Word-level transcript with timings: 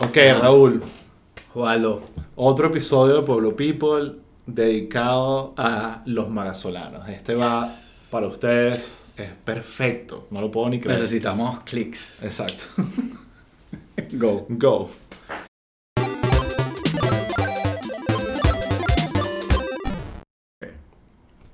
Ok, 0.00 0.16
Raúl. 0.40 0.80
Jualo. 1.52 2.02
Otro 2.36 2.68
episodio 2.68 3.16
de 3.16 3.22
Pueblo 3.26 3.56
People 3.56 4.12
dedicado 4.46 5.54
a 5.56 6.02
los 6.06 6.30
magasolanos. 6.30 7.08
Este 7.08 7.34
va 7.34 7.68
para 8.08 8.28
ustedes. 8.28 9.12
Es 9.16 9.30
perfecto. 9.44 10.28
No 10.30 10.40
lo 10.40 10.52
puedo 10.52 10.68
ni 10.68 10.78
creer. 10.78 11.00
Necesitamos 11.00 11.60
clics. 11.64 12.22
Exacto. 12.22 12.62
Go. 14.12 14.46
Go. 14.50 14.88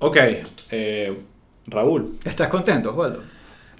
Ok, 0.00 0.16
eh, 0.70 1.18
Raúl. 1.66 2.18
¿Estás 2.22 2.48
contento, 2.48 2.92
Jualo? 2.92 3.20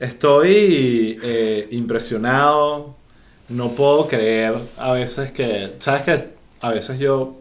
Estoy 0.01 1.19
eh, 1.23 1.69
impresionado. 1.71 3.04
No 3.49 3.71
puedo 3.73 4.07
creer 4.09 4.55
a 4.79 4.93
veces 4.93 5.33
que. 5.33 5.75
¿Sabes 5.79 6.03
que 6.03 6.35
A 6.61 6.71
veces 6.71 6.99
yo 6.99 7.37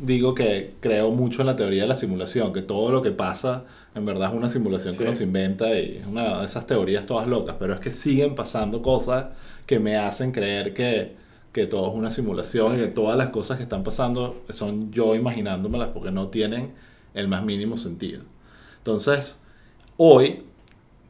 digo 0.00 0.34
que 0.34 0.74
creo 0.80 1.10
mucho 1.10 1.40
en 1.42 1.46
la 1.46 1.56
teoría 1.56 1.82
de 1.82 1.88
la 1.88 1.94
simulación, 1.94 2.52
que 2.52 2.62
todo 2.62 2.90
lo 2.90 3.02
que 3.02 3.10
pasa 3.10 3.64
en 3.94 4.04
verdad 4.04 4.30
es 4.30 4.36
una 4.36 4.48
simulación 4.50 4.92
que 4.94 4.98
Sí. 5.00 5.04
nos 5.04 5.20
inventa 5.22 5.78
y 5.78 5.98
es 5.98 6.06
una 6.06 6.40
de 6.40 6.44
esas 6.44 6.66
teorías 6.66 7.06
todas 7.06 7.26
locas, 7.26 7.56
pero 7.58 7.72
es 7.74 7.80
que 7.80 7.90
siguen 7.90 8.34
pasando 8.34 8.82
cosas 8.82 9.26
que 9.66 9.78
me 9.78 9.96
hacen 9.96 10.32
creer 10.32 10.74
que, 10.74 11.14
que 11.52 11.66
todo 11.66 11.88
es 11.90 11.94
una 11.94 12.10
simulación 12.10 12.76
y 12.76 12.80
que 12.82 12.86
todas 12.88 13.16
las 13.16 13.28
cosas 13.30 13.56
que 13.56 13.62
están 13.62 13.82
pasando 13.82 14.42
son 14.50 14.92
yo 14.92 15.14
imaginándomelas 15.14 15.88
porque 15.94 16.10
no 16.10 16.28
tienen 16.28 16.72
el 17.14 17.28
más 17.28 17.42
mínimo 17.44 17.78
sentido. 17.78 18.20
Entonces, 18.78 19.40
hoy 19.96 20.42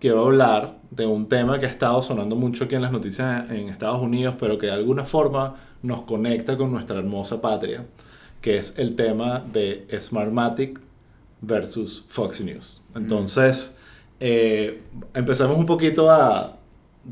quiero 0.00 0.24
hablar 0.24 0.78
de 0.90 1.06
un 1.06 1.28
tema 1.28 1.58
que 1.58 1.66
ha 1.66 1.70
estado 1.70 2.00
sonando 2.02 2.36
mucho 2.36 2.64
aquí 2.64 2.74
en 2.74 2.82
las 2.82 2.92
noticias 2.92 3.50
en 3.50 3.68
Estados 3.68 4.00
Unidos, 4.00 4.34
pero 4.38 4.58
que 4.58 4.66
de 4.66 4.72
alguna 4.72 5.04
forma 5.04 5.56
nos 5.82 6.02
conecta 6.02 6.56
con 6.56 6.72
nuestra 6.72 6.98
hermosa 6.98 7.40
patria, 7.40 7.86
que 8.40 8.58
es 8.58 8.78
el 8.78 8.96
tema 8.96 9.44
de 9.52 9.86
Smartmatic 9.98 10.80
versus 11.40 12.04
Fox 12.08 12.40
News. 12.40 12.82
Entonces, 12.94 13.76
eh, 14.20 14.82
empecemos 15.14 15.56
un 15.56 15.66
poquito 15.66 16.10
a 16.10 16.56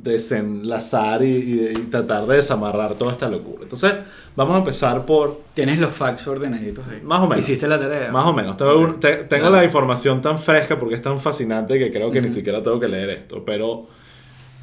desenlazar 0.02 1.22
y, 1.24 1.28
y- 1.36 1.68
y 1.72 1.74
tratar 1.90 2.26
de 2.26 2.36
desamarrar 2.36 2.94
toda 2.94 3.12
esta 3.12 3.28
locura. 3.28 3.62
Entonces, 3.62 3.94
vamos 4.34 4.56
a 4.56 4.58
empezar 4.58 5.06
por 5.06 5.40
¿Tienes 5.54 5.78
los 5.78 5.92
facts 5.92 6.26
ordenaditos 6.26 6.86
ahí? 6.88 7.00
Más 7.02 7.20
o 7.20 7.28
menos. 7.28 7.44
¿Hiciste 7.44 7.68
la 7.68 7.78
tarea? 7.78 8.10
más 8.10 8.26
o 8.26 8.32
menos. 8.32 8.56
Tengo, 8.56 8.72
Ok. 8.72 8.78
un- 8.88 9.00
te- 9.00 9.24
tengo 9.24 9.44
Dale. 9.44 9.58
la 9.58 9.64
información 9.64 10.20
tan 10.20 10.38
fresca 10.38 10.78
porque 10.78 10.96
es 10.96 11.02
tan 11.02 11.18
fascinante 11.18 11.78
que 11.78 11.92
creo 11.92 12.10
que 12.10 12.20
ni 12.20 12.30
siquiera 12.30 12.62
tengo 12.62 12.80
que 12.80 12.88
leer 12.88 13.10
esto. 13.10 13.44
Pero 13.44 13.86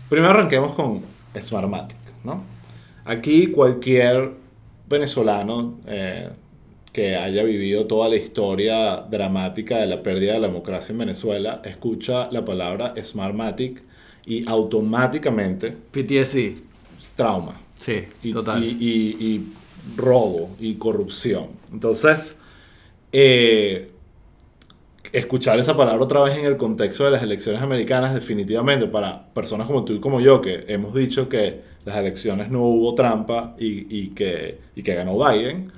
primero 0.10 0.32
arranquemos 0.32 0.74
con 0.74 1.02
Smartmatic, 1.40 1.98
¿no? 2.24 2.44
Aquí 3.06 3.48
cualquier 3.48 4.32
venezolano 4.88 5.80
eh, 5.88 6.30
que 6.92 7.16
haya 7.16 7.44
vivido 7.44 7.86
toda 7.86 8.10
la 8.10 8.18
historia 8.18 8.98
dramática 9.10 9.78
de 9.78 9.88
la 9.88 10.04
pérdida 10.04 10.34
de 10.34 10.40
la 10.42 10.48
democracia 10.48 10.92
en 10.92 11.00
Venezuela 11.00 11.62
escucha 11.64 12.28
la 12.32 12.44
palabra 12.44 12.94
Smartmatic 13.02 13.82
y 14.26 14.48
automáticamente 14.48 15.72
PTSD. 15.92 16.62
trauma 17.16 17.60
Sí, 17.76 18.06
y, 18.24 18.32
total. 18.34 18.64
y- 18.64 18.68
y- 18.80 19.26
y 19.36 19.54
robo 19.98 20.52
y 20.60 20.76
corrupción. 20.76 21.48
Entonces, 21.72 22.38
eh, 23.12 23.92
escuchar 25.12 25.60
esa 25.60 25.76
palabra 25.76 26.02
otra 26.04 26.22
vez 26.22 26.38
en 26.38 26.46
el 26.46 26.58
contexto 26.58 27.04
de 27.06 27.12
las 27.12 27.24
elecciones 27.24 27.62
americanas, 27.62 28.14
definitivamente 28.14 28.88
para 28.88 29.26
personas 29.34 29.68
como 29.68 29.84
tú 29.84 29.94
y 29.94 30.00
como 30.00 30.22
yo, 30.22 30.42
que 30.42 30.66
hemos 30.68 30.94
dicho 30.94 31.28
que 31.28 31.62
las 31.86 31.98
elecciones 31.98 32.50
no 32.50 32.62
hubo 32.62 32.94
trampa 32.96 33.56
y, 33.60 33.88
y 34.04 34.10
que, 34.10 34.60
y 34.76 34.84
que 34.84 34.94
ganó 34.94 35.18
Biden, 35.18 35.72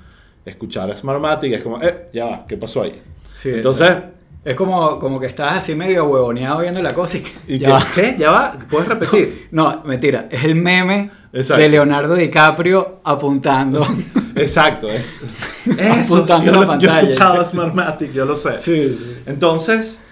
escuchar 0.44 0.90
a 0.90 0.94
Smartmatic 0.96 1.52
es 1.54 1.62
como, 1.62 1.80
eh, 1.82 2.08
ya 2.12 2.26
va, 2.26 2.46
¿qué 2.46 2.56
pasó 2.56 2.82
ahí? 2.82 3.00
Sí, 3.36 3.48
Entonces, 3.50 3.88
exacto. 3.88 4.14
Es 4.44 4.54
como, 4.56 4.98
como 4.98 5.18
que 5.18 5.26
estás 5.26 5.54
así 5.58 5.74
medio 5.74 6.04
huevoneado 6.06 6.60
viendo 6.60 6.82
la 6.82 6.92
cosa 6.92 7.16
y, 7.18 7.24
¿y 7.48 7.58
ya 7.58 7.66
qué, 7.68 7.72
va. 7.72 7.86
qué? 7.94 8.16
¿Ya 8.18 8.30
va? 8.30 8.58
¿Puedes 8.70 8.88
repetir? 8.88 9.48
No, 9.52 9.82
mentira. 9.84 10.28
Es 10.30 10.44
el 10.44 10.54
meme 10.56 11.10
Exacto. 11.32 11.62
de 11.62 11.68
Leonardo 11.70 12.14
DiCaprio 12.14 13.00
apuntando. 13.04 13.86
Exacto, 14.36 14.88
es 14.88 15.20
eso. 15.78 16.16
Apuntando 16.16 16.44
Yo, 16.46 16.52
la 16.52 16.58
lo- 16.58 16.62
yo 16.64 16.66
he 16.66 16.66
pantalla. 16.90 17.00
escuchado 17.00 17.46
Smartmatic, 17.46 18.12
yo 18.12 18.24
lo 18.26 18.36
sé. 18.36 18.58
sí, 18.58 18.94
sí. 18.98 19.16
Entonces, 19.26 20.02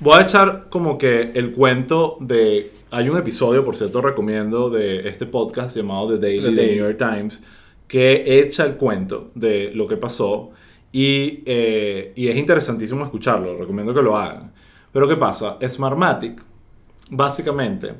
voy 0.00 0.18
a 0.18 0.22
echar 0.22 0.66
como 0.70 0.96
que 0.96 1.32
el 1.34 1.52
cuento 1.52 2.16
de... 2.20 2.70
Hay 2.92 3.08
un 3.10 3.18
episodio, 3.18 3.64
por 3.64 3.76
cierto, 3.76 4.00
recomiendo 4.00 4.70
de 4.70 5.08
este 5.08 5.26
podcast 5.26 5.76
llamado 5.76 6.08
The 6.08 6.18
Daily 6.18 6.54
The 6.54 6.62
de. 6.62 6.66
New 6.76 6.84
York 6.86 6.96
Times, 6.96 7.42
que 7.88 8.38
echa 8.40 8.64
el 8.64 8.76
cuento 8.76 9.32
de 9.34 9.72
lo 9.74 9.86
que 9.88 9.96
pasó 9.96 10.50
y, 10.98 11.42
eh, 11.44 12.12
y 12.16 12.28
es 12.28 12.36
interesantísimo 12.36 13.04
escucharlo, 13.04 13.58
recomiendo 13.58 13.92
que 13.92 14.00
lo 14.02 14.16
hagan. 14.16 14.52
Pero 14.92 15.06
¿qué 15.06 15.16
pasa? 15.16 15.58
Smartmatic, 15.68 16.42
básicamente, 17.10 17.92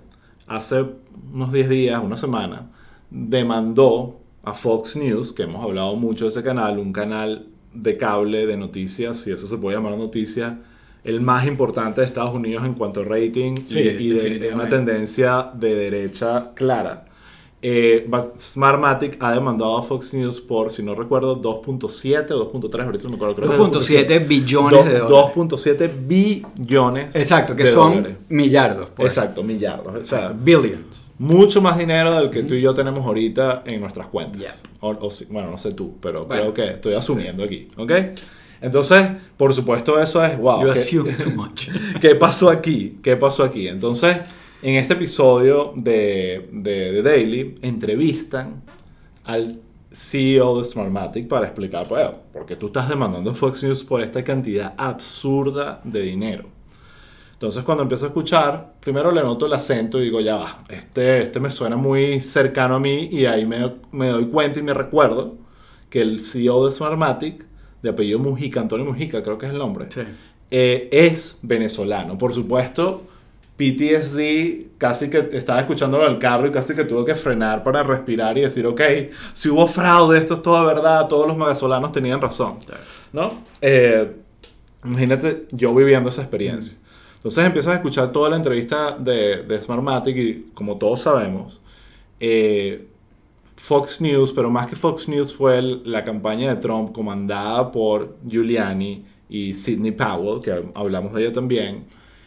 hace 0.46 0.84
unos 1.32 1.52
10 1.52 1.68
días, 1.68 2.02
una 2.02 2.16
semana, 2.16 2.70
demandó 3.10 4.20
a 4.44 4.54
Fox 4.54 4.96
News, 4.96 5.32
que 5.32 5.42
hemos 5.42 5.62
hablado 5.62 5.94
mucho 5.96 6.24
de 6.24 6.30
ese 6.30 6.42
canal, 6.42 6.78
un 6.78 6.92
canal 6.92 7.48
de 7.74 7.96
cable 7.98 8.46
de 8.46 8.56
noticias, 8.56 9.18
si 9.18 9.30
eso 9.32 9.46
se 9.46 9.58
puede 9.58 9.76
llamar 9.76 9.96
noticias, 9.98 10.54
el 11.04 11.20
más 11.20 11.46
importante 11.46 12.00
de 12.00 12.06
Estados 12.06 12.34
Unidos 12.34 12.64
en 12.64 12.74
cuanto 12.74 13.00
a 13.00 13.04
rating 13.04 13.56
Sí, 13.64 13.78
y, 13.80 13.88
y 14.06 14.10
de- 14.10 14.54
una 14.54 14.68
tendencia 14.68 15.50
de 15.54 15.74
derecha 15.74 16.52
clara. 16.54 17.04
Eh, 17.62 18.06
Smartmatic 18.38 19.16
ha 19.20 19.32
demandado 19.32 19.78
a 19.78 19.82
Fox 19.82 20.12
News 20.14 20.40
por, 20.40 20.70
si 20.70 20.82
no 20.82 20.94
recuerdo, 20.94 21.40
2.7 21.40 22.30
o 22.32 22.52
2.3, 22.52 22.84
ahorita 22.84 23.04
no 23.04 23.10
me 23.10 23.16
acuerdo. 23.16 23.34
creo 23.34 23.48
que 23.48 23.54
es 23.78 23.90
2.7 23.90 24.28
billones 24.28 24.84
de 24.84 24.98
dólares. 24.98 25.34
2.7 25.34 25.90
billones. 26.06 27.16
Exacto, 27.16 27.56
que 27.56 27.64
de 27.64 27.72
son 27.72 27.94
dólares. 27.96 28.16
millardos. 28.28 28.88
pues. 28.94 29.08
Exacto, 29.16 29.42
millardos. 29.42 29.94
O 29.96 30.04
sea, 30.04 30.28
Billions. 30.38 30.84
mucho 31.18 31.60
más 31.62 31.78
dinero 31.78 32.14
del 32.14 32.30
que 32.30 32.42
tú 32.42 32.54
y 32.54 32.60
yo 32.60 32.74
tenemos 32.74 33.04
ahorita 33.04 33.62
en 33.66 33.80
nuestras 33.80 34.06
cuentas. 34.08 34.62
O, 34.80 34.90
o 34.90 35.08
bueno, 35.30 35.50
no 35.50 35.56
sé 35.58 35.72
tú, 35.72 35.94
pero 36.00 36.26
Bueno. 36.26 36.42
creo 36.52 36.54
que 36.54 36.74
estoy 36.74 36.94
asumiendo 36.94 37.42
aquí. 37.42 37.68
¿Ok? 37.78 37.90
Entonces, 38.60 39.06
por 39.36 39.52
supuesto, 39.52 40.00
eso 40.00 40.24
es 40.24 40.38
wow. 40.38 40.60
You 40.62 40.72
¿qué- 40.72 40.78
assume 40.78 41.12
too 41.14 41.30
much. 41.30 41.68
¿Qué 42.00 42.14
pasó 42.14 42.48
aquí? 42.50 42.98
¿Qué 43.02 43.16
pasó 43.16 43.44
aquí? 43.44 43.66
Entonces, 43.68 44.18
en 44.62 44.74
este 44.76 44.94
episodio 44.94 45.72
de, 45.76 46.48
de, 46.52 46.92
de 46.92 47.02
Daily, 47.02 47.54
entrevistan 47.62 48.62
al 49.24 49.60
CEO 49.92 50.58
de 50.58 50.64
Smartmatic 50.64 51.28
para 51.28 51.46
explicar, 51.46 51.86
pues, 51.88 52.06
por 52.32 52.46
qué 52.46 52.56
tú 52.56 52.66
estás 52.66 52.88
demandando 52.88 53.30
a 53.30 53.34
Fox 53.34 53.62
News 53.62 53.84
por 53.84 54.02
esta 54.02 54.22
cantidad 54.24 54.74
absurda 54.76 55.80
de 55.84 56.00
dinero. 56.02 56.48
Entonces, 57.32 57.64
cuando 57.64 57.82
empiezo 57.82 58.06
a 58.06 58.08
escuchar, 58.08 58.74
primero 58.80 59.12
le 59.12 59.22
noto 59.22 59.44
el 59.46 59.52
acento 59.52 60.00
y 60.00 60.04
digo, 60.04 60.20
ya 60.20 60.36
va, 60.36 60.64
este, 60.68 61.22
este 61.22 61.38
me 61.38 61.50
suena 61.50 61.76
muy 61.76 62.20
cercano 62.20 62.76
a 62.76 62.80
mí 62.80 63.08
y 63.12 63.26
ahí 63.26 63.44
me, 63.44 63.72
me 63.92 64.08
doy 64.08 64.26
cuenta 64.26 64.58
y 64.58 64.62
me 64.62 64.72
recuerdo 64.72 65.36
que 65.90 66.00
el 66.00 66.22
CEO 66.24 66.64
de 66.64 66.70
Smartmatic, 66.70 67.44
de 67.82 67.90
apellido 67.90 68.18
Mujica, 68.18 68.60
Antonio 68.60 68.86
Mujica, 68.86 69.22
creo 69.22 69.36
que 69.38 69.46
es 69.46 69.52
el 69.52 69.58
nombre, 69.58 69.86
Sí. 69.90 70.00
eh, 70.50 70.88
es 70.90 71.38
venezolano. 71.42 72.16
Por 72.16 72.32
supuesto, 72.32 73.02
PTSD, 73.56 74.76
casi 74.78 75.08
que 75.10 75.28
estaba 75.32 75.60
escuchándolo 75.60 76.06
el 76.06 76.18
carro 76.18 76.46
y 76.46 76.50
casi 76.52 76.74
que 76.74 76.84
tuve 76.84 77.04
que 77.04 77.14
frenar 77.14 77.62
para 77.62 77.82
respirar 77.82 78.36
y 78.38 78.42
decir, 78.42 78.66
ok, 78.66 78.80
si 79.32 79.48
hubo 79.48 79.66
fraude, 79.66 80.18
esto 80.18 80.34
es 80.34 80.42
todo 80.42 80.64
verdad, 80.66 81.06
todos 81.08 81.26
los 81.26 81.38
venezolanos 81.38 81.92
tenían 81.92 82.20
razón. 82.20 82.58
¿No? 83.12 83.32
Eh, 83.62 84.14
imagínate 84.84 85.46
yo 85.52 85.74
viviendo 85.74 86.08
esa 86.10 86.22
experiencia. 86.22 86.76
Entonces 87.16 87.44
empiezas 87.44 87.72
a 87.72 87.76
escuchar 87.76 88.12
toda 88.12 88.30
la 88.30 88.36
entrevista 88.36 88.96
de, 88.98 89.42
de 89.42 89.62
Smartmatic 89.62 90.16
y 90.16 90.46
como 90.54 90.76
todos 90.76 91.00
sabemos, 91.00 91.60
eh, 92.20 92.86
Fox 93.56 94.00
News, 94.00 94.32
pero 94.32 94.50
más 94.50 94.66
que 94.66 94.76
Fox 94.76 95.08
News 95.08 95.34
fue 95.34 95.58
el- 95.58 95.90
la 95.90 96.04
campaña 96.04 96.54
de 96.54 96.60
Trump 96.60 96.92
comandada 96.92 97.72
por 97.72 98.16
Giuliani 98.28 99.04
y 99.28 99.54
Sidney 99.54 99.92
Powell, 99.92 100.40
que 100.42 100.52
hablamos 100.74 101.14
de 101.14 101.22
ella 101.24 101.32
también, 101.32 101.84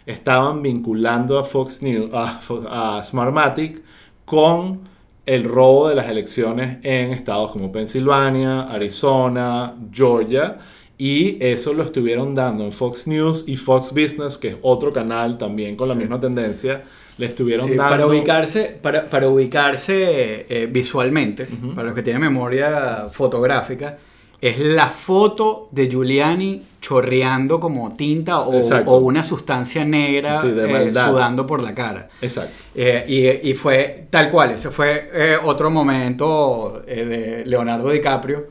estaban 0.09 0.61
vinculando 0.63 1.37
a 1.37 1.43
Fox 1.43 1.83
News, 1.83 2.09
a, 2.13 3.01
Smartmatic 3.03 3.81
con 4.25 4.81
el 5.25 5.43
robo 5.43 5.89
de 5.89 5.95
las 5.95 6.09
elecciones 6.09 6.79
en 6.81 7.11
estados 7.11 7.51
como 7.51 7.71
Pensilvania, 7.71 8.61
Arizona, 8.63 9.75
Georgia, 9.91 10.57
y 10.97 11.37
eso 11.39 11.73
lo 11.73 11.83
estuvieron 11.83 12.33
dando 12.33 12.65
en 12.65 12.71
Fox 12.71 13.07
News 13.07 13.43
y 13.45 13.55
Fox 13.55 13.91
Business, 13.91 14.37
que 14.37 14.49
es 14.49 14.57
otro 14.63 14.91
canal 14.91 15.37
también 15.37 15.75
con 15.75 15.87
la 15.87 15.95
misma 15.95 16.19
tendencia, 16.19 16.83
le 17.17 17.27
estuvieron 17.27 17.67
Sí, 17.67 17.75
dando... 17.75 17.91
para 17.91 18.07
ubicarse, 18.07 18.77
para, 18.81 19.07
para 19.07 19.29
ubicarse 19.29 20.45
eh, 20.49 20.67
visualmente, 20.71 21.47
para 21.75 21.87
los 21.87 21.95
que 21.95 22.01
tienen 22.01 22.21
memoria 22.21 23.07
fotográfica, 23.11 23.99
es 24.41 24.59
la 24.59 24.87
foto 24.87 25.67
de 25.71 25.89
Giuliani 25.89 26.61
chorreando 26.79 27.59
como 27.59 27.93
tinta 27.93 28.39
o, 28.39 28.97
una 28.99 29.21
sustancia 29.21 29.83
negra 29.83 30.41
Sí, 30.41 30.47
eh, 30.55 30.91
sudando 30.93 31.45
por 31.45 31.61
la 31.61 31.75
cara. 31.75 32.09
Exacto. 32.21 32.53
Eh, 32.75 33.41
y, 33.43 33.49
y 33.49 33.53
fue 33.53 34.07
tal 34.09 34.31
cual, 34.31 34.51
ese 34.51 34.69
fue 34.69 35.09
eh, 35.13 35.37
otro 35.43 35.69
momento 35.69 36.81
de 36.85 37.43
Leonardo 37.45 37.89
DiCaprio, 37.89 38.47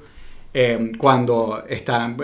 eh, 0.53 0.93
cuando 0.99 1.65
está, 1.69 2.15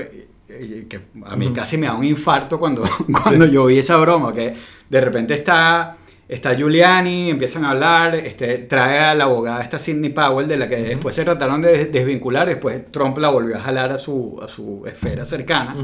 que 0.47 1.01
a 1.25 1.37
mí 1.37 1.53
casi 1.53 1.77
me 1.77 1.87
da 1.87 1.95
un 1.95 2.05
infarto 2.05 2.59
cuando, 2.59 2.83
cuando 3.23 3.47
yo 3.47 3.67
vi 3.67 3.79
esa 3.79 3.97
broma, 3.97 4.33
que 4.33 4.55
de 4.89 5.01
repente 5.01 5.35
está, 5.35 5.97
está 6.35 6.55
Giuliani, 6.55 7.31
empiezan 7.31 7.65
a 7.65 7.71
hablar, 7.71 8.15
este, 8.17 8.59
trae 8.59 8.99
a 8.99 9.15
la 9.15 9.25
abogada 9.25 9.63
esta 9.63 9.79
Sidney 9.79 10.11
Powell, 10.11 10.47
de 10.49 10.57
la 10.57 10.69
que 10.69 10.77
después 10.77 11.15
se 11.15 11.25
trataron 11.25 11.63
de 11.63 11.87
desvincular, 11.87 12.47
después 12.47 12.91
Trump 12.91 13.17
la 13.19 13.31
volvió 13.31 13.57
a 13.57 13.61
jalar 13.61 13.93
a 13.93 13.97
su, 13.99 14.39
a 14.43 14.49
su 14.49 14.83
esfera 14.87 15.25
cercana 15.25 15.75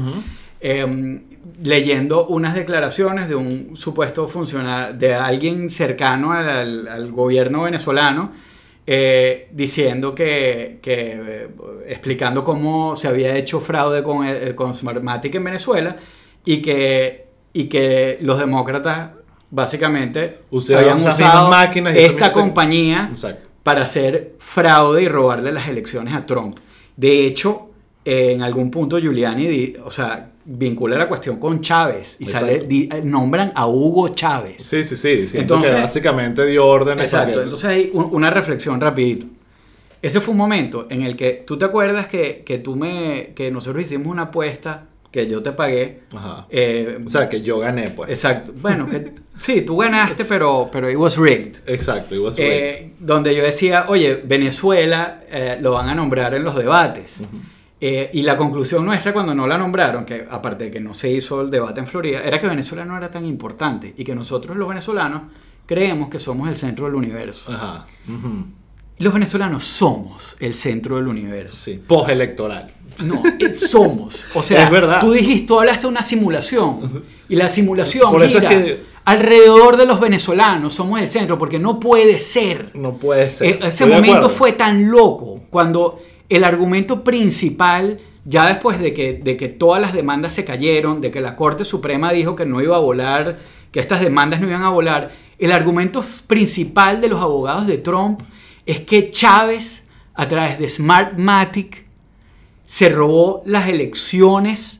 eh, 0.63 1.19
leyendo 1.63 2.27
unas 2.27 2.53
declaraciones 2.53 3.27
de 3.27 3.35
un 3.35 3.75
supuesto 3.75 4.27
funcionario, 4.27 4.95
de 4.95 5.13
alguien 5.15 5.69
cercano 5.69 6.33
al, 6.33 6.47
al- 6.47 6.87
al 6.87 7.11
gobierno 7.11 7.63
venezolano, 7.63 8.31
eh, 8.85 9.47
diciendo 9.51 10.13
que, 10.13 10.79
que, 10.81 10.93
eh, 11.15 11.47
explicando 11.87 12.43
cómo 12.43 12.95
se 12.95 13.07
había 13.07 13.35
hecho 13.35 13.59
fraude 13.59 14.03
con, 14.03 14.25
eh, 14.27 14.53
con 14.55 14.73
Smartmatic 14.73 15.33
en 15.35 15.43
Venezuela 15.43 15.95
y 16.45 16.61
que, 16.61 17.25
y 17.53 17.65
que 17.65 18.17
los 18.21 18.39
demócratas 18.39 19.11
básicamente 19.51 20.39
Usaron 20.49 20.83
habían 20.93 21.07
usado 21.07 21.49
máquinas 21.49 21.95
esta 21.95 22.31
compañía 22.31 23.07
Exacto. 23.11 23.47
para 23.63 23.83
hacer 23.83 24.33
fraude 24.39 25.03
y 25.03 25.07
robarle 25.07 25.51
las 25.51 25.67
elecciones 25.67 26.13
a 26.13 26.25
Trump. 26.25 26.57
De 26.97 27.25
hecho, 27.27 27.69
eh, 28.03 28.31
en 28.31 28.41
algún 28.41 28.71
punto 28.71 28.97
Giuliani, 28.97 29.47
di- 29.47 29.75
o 29.83 29.91
sea, 29.91 30.29
vincula 30.43 30.97
la 30.97 31.07
cuestión 31.07 31.37
con 31.37 31.61
Chávez 31.61 32.15
y 32.19 32.23
Exacto. 32.23 32.47
sale, 32.47 32.63
di- 32.67 32.89
eh, 32.91 33.01
nombran 33.03 33.51
a 33.53 33.67
Hugo 33.67 34.07
Chávez. 34.09 34.55
Sí, 34.65 34.83
sí, 34.83 34.95
sí. 34.95 35.37
Entonces- 35.37 35.71
que 35.71 35.81
básicamente 35.81 36.45
dio 36.47 36.65
órdenes. 36.65 37.05
Exacto, 37.05 37.37
que- 37.37 37.43
entonces 37.43 37.69
hay 37.69 37.89
un- 37.93 38.09
una 38.11 38.29
reflexión 38.31 38.81
rapidito. 38.81 39.27
Ese 40.01 40.19
fue 40.19 40.31
un 40.31 40.39
momento 40.39 40.87
en 40.89 41.03
el 41.03 41.15
que 41.15 41.43
tú 41.45 41.57
te 41.59 41.65
acuerdas 41.65 42.07
que, 42.07 42.41
que 42.43 42.57
tú 42.57 42.75
me 42.75 43.33
que 43.35 43.51
nosotros 43.51 43.83
hicimos 43.83 44.07
una 44.07 44.23
apuesta 44.23 44.85
que 45.11 45.27
yo 45.27 45.43
te 45.43 45.51
pagué. 45.51 45.99
Ajá. 46.15 46.47
eh, 46.49 46.97
O 47.05 47.09
sea, 47.09 47.29
que 47.29 47.41
yo 47.41 47.59
gané, 47.59 47.89
pues. 47.89 48.09
exacto. 48.09 48.51
Bueno, 48.61 48.87
que, 48.89 49.11
sí, 49.41 49.61
tú 49.61 49.75
ganaste, 49.77 50.23
pero 50.25 50.69
pero 50.71 50.89
it 50.89 50.95
was 50.97 51.17
rigged. 51.17 51.57
Exacto. 51.67 52.15
It 52.15 52.21
was 52.21 52.37
rigged. 52.37 52.53
Eh, 52.53 52.93
donde 52.99 53.35
yo 53.35 53.43
decía, 53.43 53.85
oye, 53.89 54.21
Venezuela 54.23 55.21
eh, 55.29 55.57
lo 55.59 55.73
van 55.73 55.89
a 55.89 55.95
nombrar 55.95 56.33
en 56.33 56.43
los 56.43 56.55
debates. 56.55 57.21
Eh, 57.83 58.11
y 58.13 58.21
la 58.21 58.37
conclusión 58.37 58.85
nuestra 58.85 59.11
cuando 59.11 59.33
no 59.33 59.47
la 59.47 59.57
nombraron, 59.57 60.05
que 60.05 60.25
aparte 60.29 60.65
de 60.65 60.71
que 60.71 60.79
no 60.79 60.93
se 60.93 61.09
hizo 61.09 61.41
el 61.41 61.49
debate 61.49 61.79
en 61.79 61.87
Florida, 61.87 62.21
era 62.23 62.37
que 62.39 62.45
Venezuela 62.47 62.85
no 62.85 62.95
era 62.95 63.09
tan 63.09 63.25
importante 63.25 63.93
y 63.97 64.03
que 64.03 64.13
nosotros 64.13 64.55
los 64.55 64.69
venezolanos 64.69 65.23
creemos 65.65 66.07
que 66.09 66.19
somos 66.19 66.47
el 66.47 66.55
centro 66.55 66.85
del 66.85 66.93
universo. 66.95 67.51
Ajá. 67.51 67.85
Los 68.99 69.13
venezolanos 69.13 69.63
somos 69.63 70.37
el 70.39 70.53
centro 70.53 70.97
del 70.97 71.07
universo. 71.07 71.57
Sí. 71.57 71.81
Postelectoral. 71.87 72.69
No, 73.03 73.23
somos. 73.55 74.27
O 74.35 74.43
sea, 74.43 74.63
Es 74.65 74.69
verdad. 74.69 74.99
tú 75.01 75.11
dijiste, 75.11 75.47
tú 75.47 75.59
hablaste 75.59 75.83
de 75.83 75.87
una 75.87 76.03
simulación. 76.03 77.03
Y 77.29 77.35
la 77.35 77.49
simulación 77.49 78.11
Por 78.11 78.23
eso 78.23 78.37
es 78.37 78.43
que- 78.45 78.83
alrededor 79.05 79.77
de 79.77 79.85
los 79.85 79.99
venezolanos. 79.99 80.73
Somos 80.73 81.01
el 81.01 81.07
centro, 81.07 81.37
porque 81.37 81.59
no 81.59 81.79
puede 81.79 82.19
ser. 82.19 82.71
No 82.73 82.93
puede 82.93 83.31
ser. 83.31 83.47
Eh, 83.47 83.59
Ese 83.59 83.85
Estoy 83.85 83.91
momento 83.91 84.29
fue 84.29 84.53
tan 84.53 84.89
loco 84.89 85.41
cuando 85.49 85.99
el 86.29 86.43
argumento 86.43 87.03
principal, 87.03 87.99
ya 88.25 88.47
después 88.47 88.79
de 88.79 88.93
que, 88.93 89.13
de 89.13 89.35
que 89.37 89.49
todas 89.49 89.81
las 89.81 89.93
demandas 89.93 90.33
se 90.33 90.45
cayeron, 90.45 91.01
de 91.01 91.11
que 91.11 91.21
la 91.21 91.35
Corte 91.35 91.65
Suprema 91.65 92.13
dijo 92.13 92.35
que 92.35 92.45
no 92.45 92.61
iba 92.61 92.77
a 92.77 92.79
volar, 92.79 93.37
que 93.71 93.79
estas 93.79 94.01
demandas 94.01 94.41
no 94.41 94.47
iban 94.47 94.63
a 94.63 94.69
volar, 94.69 95.11
el 95.39 95.51
argumento 95.51 96.03
principal 96.27 97.01
de 97.01 97.09
los 97.09 97.21
abogados 97.21 97.67
de 97.67 97.79
Trump 97.79 98.21
es 98.65 98.81
que 98.81 99.09
Chávez, 99.09 99.83
a 100.13 100.27
través 100.27 100.59
de 100.59 100.69
Smartmatic, 100.69 101.85
se 102.65 102.89
robó 102.89 103.41
las 103.45 103.67
elecciones, 103.67 104.79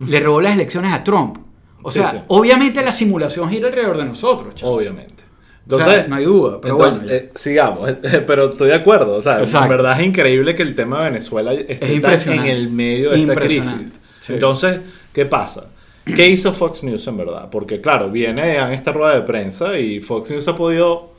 le 0.00 0.18
robó 0.20 0.40
las 0.40 0.54
elecciones 0.54 0.92
a 0.92 1.04
Trump. 1.04 1.38
O 1.82 1.90
sea, 1.90 2.10
sí. 2.10 2.18
obviamente 2.28 2.82
la 2.82 2.92
simulación 2.92 3.48
gira 3.48 3.68
alrededor 3.68 3.96
de 3.96 4.04
nosotros, 4.04 4.54
chavo. 4.54 4.76
Obviamente. 4.76 5.24
O 5.68 5.76
sea, 5.76 6.06
no 6.08 6.16
hay 6.16 6.24
duda, 6.24 6.58
pero 6.60 6.74
entonces, 6.74 7.02
bueno. 7.02 7.16
eh, 7.16 7.30
sigamos, 7.34 7.90
pero 8.26 8.50
estoy 8.50 8.68
de 8.68 8.74
acuerdo. 8.74 9.16
O 9.16 9.20
sea, 9.20 9.42
en 9.42 9.68
verdad 9.68 10.00
es 10.00 10.06
increíble 10.06 10.54
que 10.54 10.62
el 10.62 10.74
tema 10.74 10.98
de 10.98 11.10
Venezuela 11.10 11.52
esté 11.52 12.32
en 12.32 12.46
el 12.46 12.70
medio 12.70 13.10
de 13.10 13.20
esta 13.20 13.36
crisis. 13.36 13.98
Sí. 14.20 14.34
Entonces, 14.34 14.80
¿qué 15.12 15.26
pasa? 15.26 15.66
¿Qué 16.04 16.28
hizo 16.28 16.52
Fox 16.52 16.82
News 16.82 17.06
en 17.06 17.16
verdad? 17.18 17.48
Porque, 17.50 17.80
claro, 17.80 18.10
viene 18.10 18.56
en 18.56 18.72
esta 18.72 18.90
rueda 18.90 19.14
de 19.14 19.22
prensa 19.22 19.78
y 19.78 20.00
Fox 20.00 20.30
News 20.30 20.48
ha 20.48 20.56
podido 20.56 21.10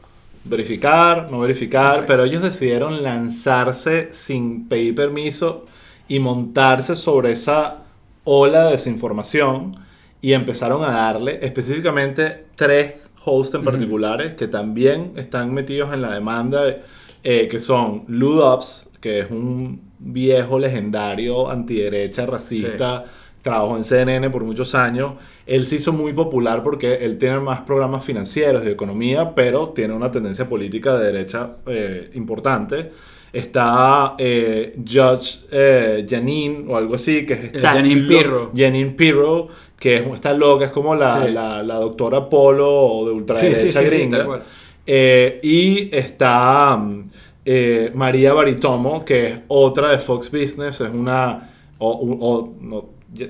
verificar, 0.44 1.32
no 1.32 1.40
verificar, 1.40 1.86
Exacto. 1.86 2.08
pero 2.08 2.26
ellos 2.26 2.42
decidieron 2.42 3.04
lanzarse 3.04 4.10
sin 4.12 4.68
pedir 4.68 4.96
permiso 4.96 5.66
y 6.08 6.20
montarse 6.20 6.96
sobre 6.96 7.32
esa 7.32 7.84
ola 8.24 8.66
de 8.66 8.72
desinformación 8.72 9.78
y 10.22 10.34
empezaron 10.34 10.84
a 10.84 10.92
darle 10.92 11.40
específicamente 11.42 12.46
tres 12.56 13.12
hosts 13.26 13.56
en 13.56 13.64
particulares 13.64 14.36
que 14.36 14.48
también 14.48 15.14
están 15.16 15.54
metidos 15.54 15.94
en 15.94 16.02
la 16.02 16.14
demanda, 16.14 16.78
eh, 17.24 17.48
que 17.48 17.60
son 17.60 18.04
Ludops, 18.08 18.90
que 19.00 19.20
es 19.20 19.32
un 19.32 19.82
viejo 20.00 20.60
legendario 20.60 21.50
antiderecha, 21.50 22.26
racista, 22.26 23.06
trabajó 23.42 23.78
en 23.78 23.84
CNN 23.84 24.30
por 24.30 24.44
muchos 24.44 24.76
años. 24.76 25.14
Él 25.46 25.66
se 25.66 25.76
hizo 25.76 25.94
muy 25.94 26.14
popular 26.14 26.64
porque 26.64 26.96
él 26.96 27.18
tiene 27.18 27.40
más 27.40 27.62
programas 27.62 28.06
financieros 28.06 28.64
de 28.64 28.72
economía, 28.72 29.34
pero 29.34 29.70
tiene 29.70 29.94
una 29.94 30.12
tendencia 30.12 30.48
política 30.48 30.98
de 30.98 31.06
derecha 31.06 31.58
eh, 31.66 32.12
importante. 32.14 32.92
Está 33.34 34.16
eh, 34.18 34.76
Judge 34.78 35.46
eh, 35.52 36.06
Janine 36.08 36.66
o 36.68 36.76
algo 36.76 36.96
así, 36.96 37.26
que 37.26 37.34
es 37.34 37.44
esta 37.46 37.74
Janine 37.74 38.08
Pirro. 38.08 38.52
Janine 38.56 38.92
Pirro, 38.92 39.48
que 39.82 39.96
es 39.96 40.08
esta 40.14 40.32
loca, 40.34 40.66
es 40.66 40.72
como 40.72 40.94
la, 40.96 41.26
Sí. 41.26 41.32
la, 41.32 41.64
la 41.64 41.76
doctora 41.76 42.30
Polo 42.30 43.04
de 43.08 43.12
ultraderecha 43.14 43.56
Sí, 43.60 43.72
sí, 43.72 43.72
sí, 43.72 43.80
sí, 43.80 43.86
gringa. 43.98 44.42
Eh, 44.86 45.40
y 45.42 45.90
está 45.96 46.78
mm, 46.78 47.04
eh, 47.46 47.92
María 47.96 48.34
Baritomo, 48.34 49.04
que 49.04 49.28
es 49.28 49.40
otra 49.48 49.90
de 49.90 49.98
Fox 49.98 50.30
Business, 50.32 50.82
es 50.82 50.90
una, 50.94 51.50
o, 51.80 51.90
o- 51.92 52.54
no, 52.62 52.86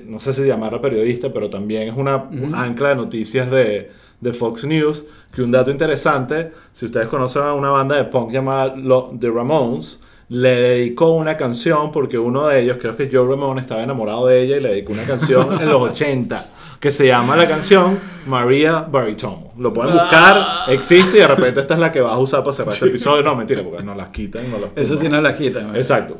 no 0.06 0.20
sé 0.20 0.32
si 0.34 0.44
llamarla 0.46 0.80
periodista, 0.80 1.32
pero 1.32 1.48
también 1.48 1.88
es 1.88 1.96
una 1.96 2.28
ancla 2.54 2.90
de 2.90 2.96
noticias 2.96 3.50
de, 3.50 3.90
de 4.20 4.32
Fox 4.34 4.64
News. 4.64 5.06
Que 5.34 5.40
un 5.42 5.50
dato 5.50 5.70
interesante, 5.70 6.52
si 6.72 6.84
ustedes 6.84 7.06
conocen 7.08 7.42
a 7.44 7.54
una 7.54 7.70
banda 7.70 7.96
de 7.96 8.04
punk 8.04 8.30
llamada 8.30 8.76
Lo- 8.76 9.10
The 9.18 9.30
Ramones, 9.30 10.02
le 10.32 10.60
dedicó 10.60 11.10
una 11.12 11.36
canción 11.36 11.92
porque 11.92 12.16
uno 12.18 12.46
de 12.46 12.62
ellos, 12.62 12.78
creo 12.80 12.96
que 12.96 13.10
Joe 13.12 13.28
Ramone, 13.28 13.60
estaba 13.60 13.82
enamorado 13.82 14.26
de 14.26 14.40
ella 14.42 14.56
y 14.56 14.60
le 14.60 14.70
dedicó 14.70 14.92
una 14.94 15.04
canción 15.04 15.60
en 15.60 15.68
los 15.68 15.80
80 15.90 16.46
que 16.80 16.90
se 16.90 17.06
llama 17.06 17.36
la 17.36 17.46
canción 17.46 17.98
María 18.26 18.80
Baritomo. 18.90 19.52
Lo 19.58 19.72
pueden 19.74 19.92
buscar, 19.92 20.40
existe 20.68 21.18
y 21.18 21.20
de 21.20 21.26
repente 21.28 21.60
esta 21.60 21.74
es 21.74 21.80
la 21.80 21.92
que 21.92 22.00
vas 22.00 22.14
a 22.14 22.18
usar 22.18 22.40
para 22.42 22.54
cerrar 22.54 22.72
este 22.74 22.86
episodio. 22.86 23.22
No, 23.22 23.36
mentira, 23.36 23.62
porque 23.62 23.84
nos 23.84 23.96
las 23.96 24.08
quitan. 24.08 24.50
No 24.50 24.58
las 24.58 24.70
Eso 24.74 24.96
sí 24.96 25.06
no 25.08 25.20
la 25.20 25.36
quita. 25.36 25.60
¿no? 25.62 25.74
Exacto. 25.76 26.16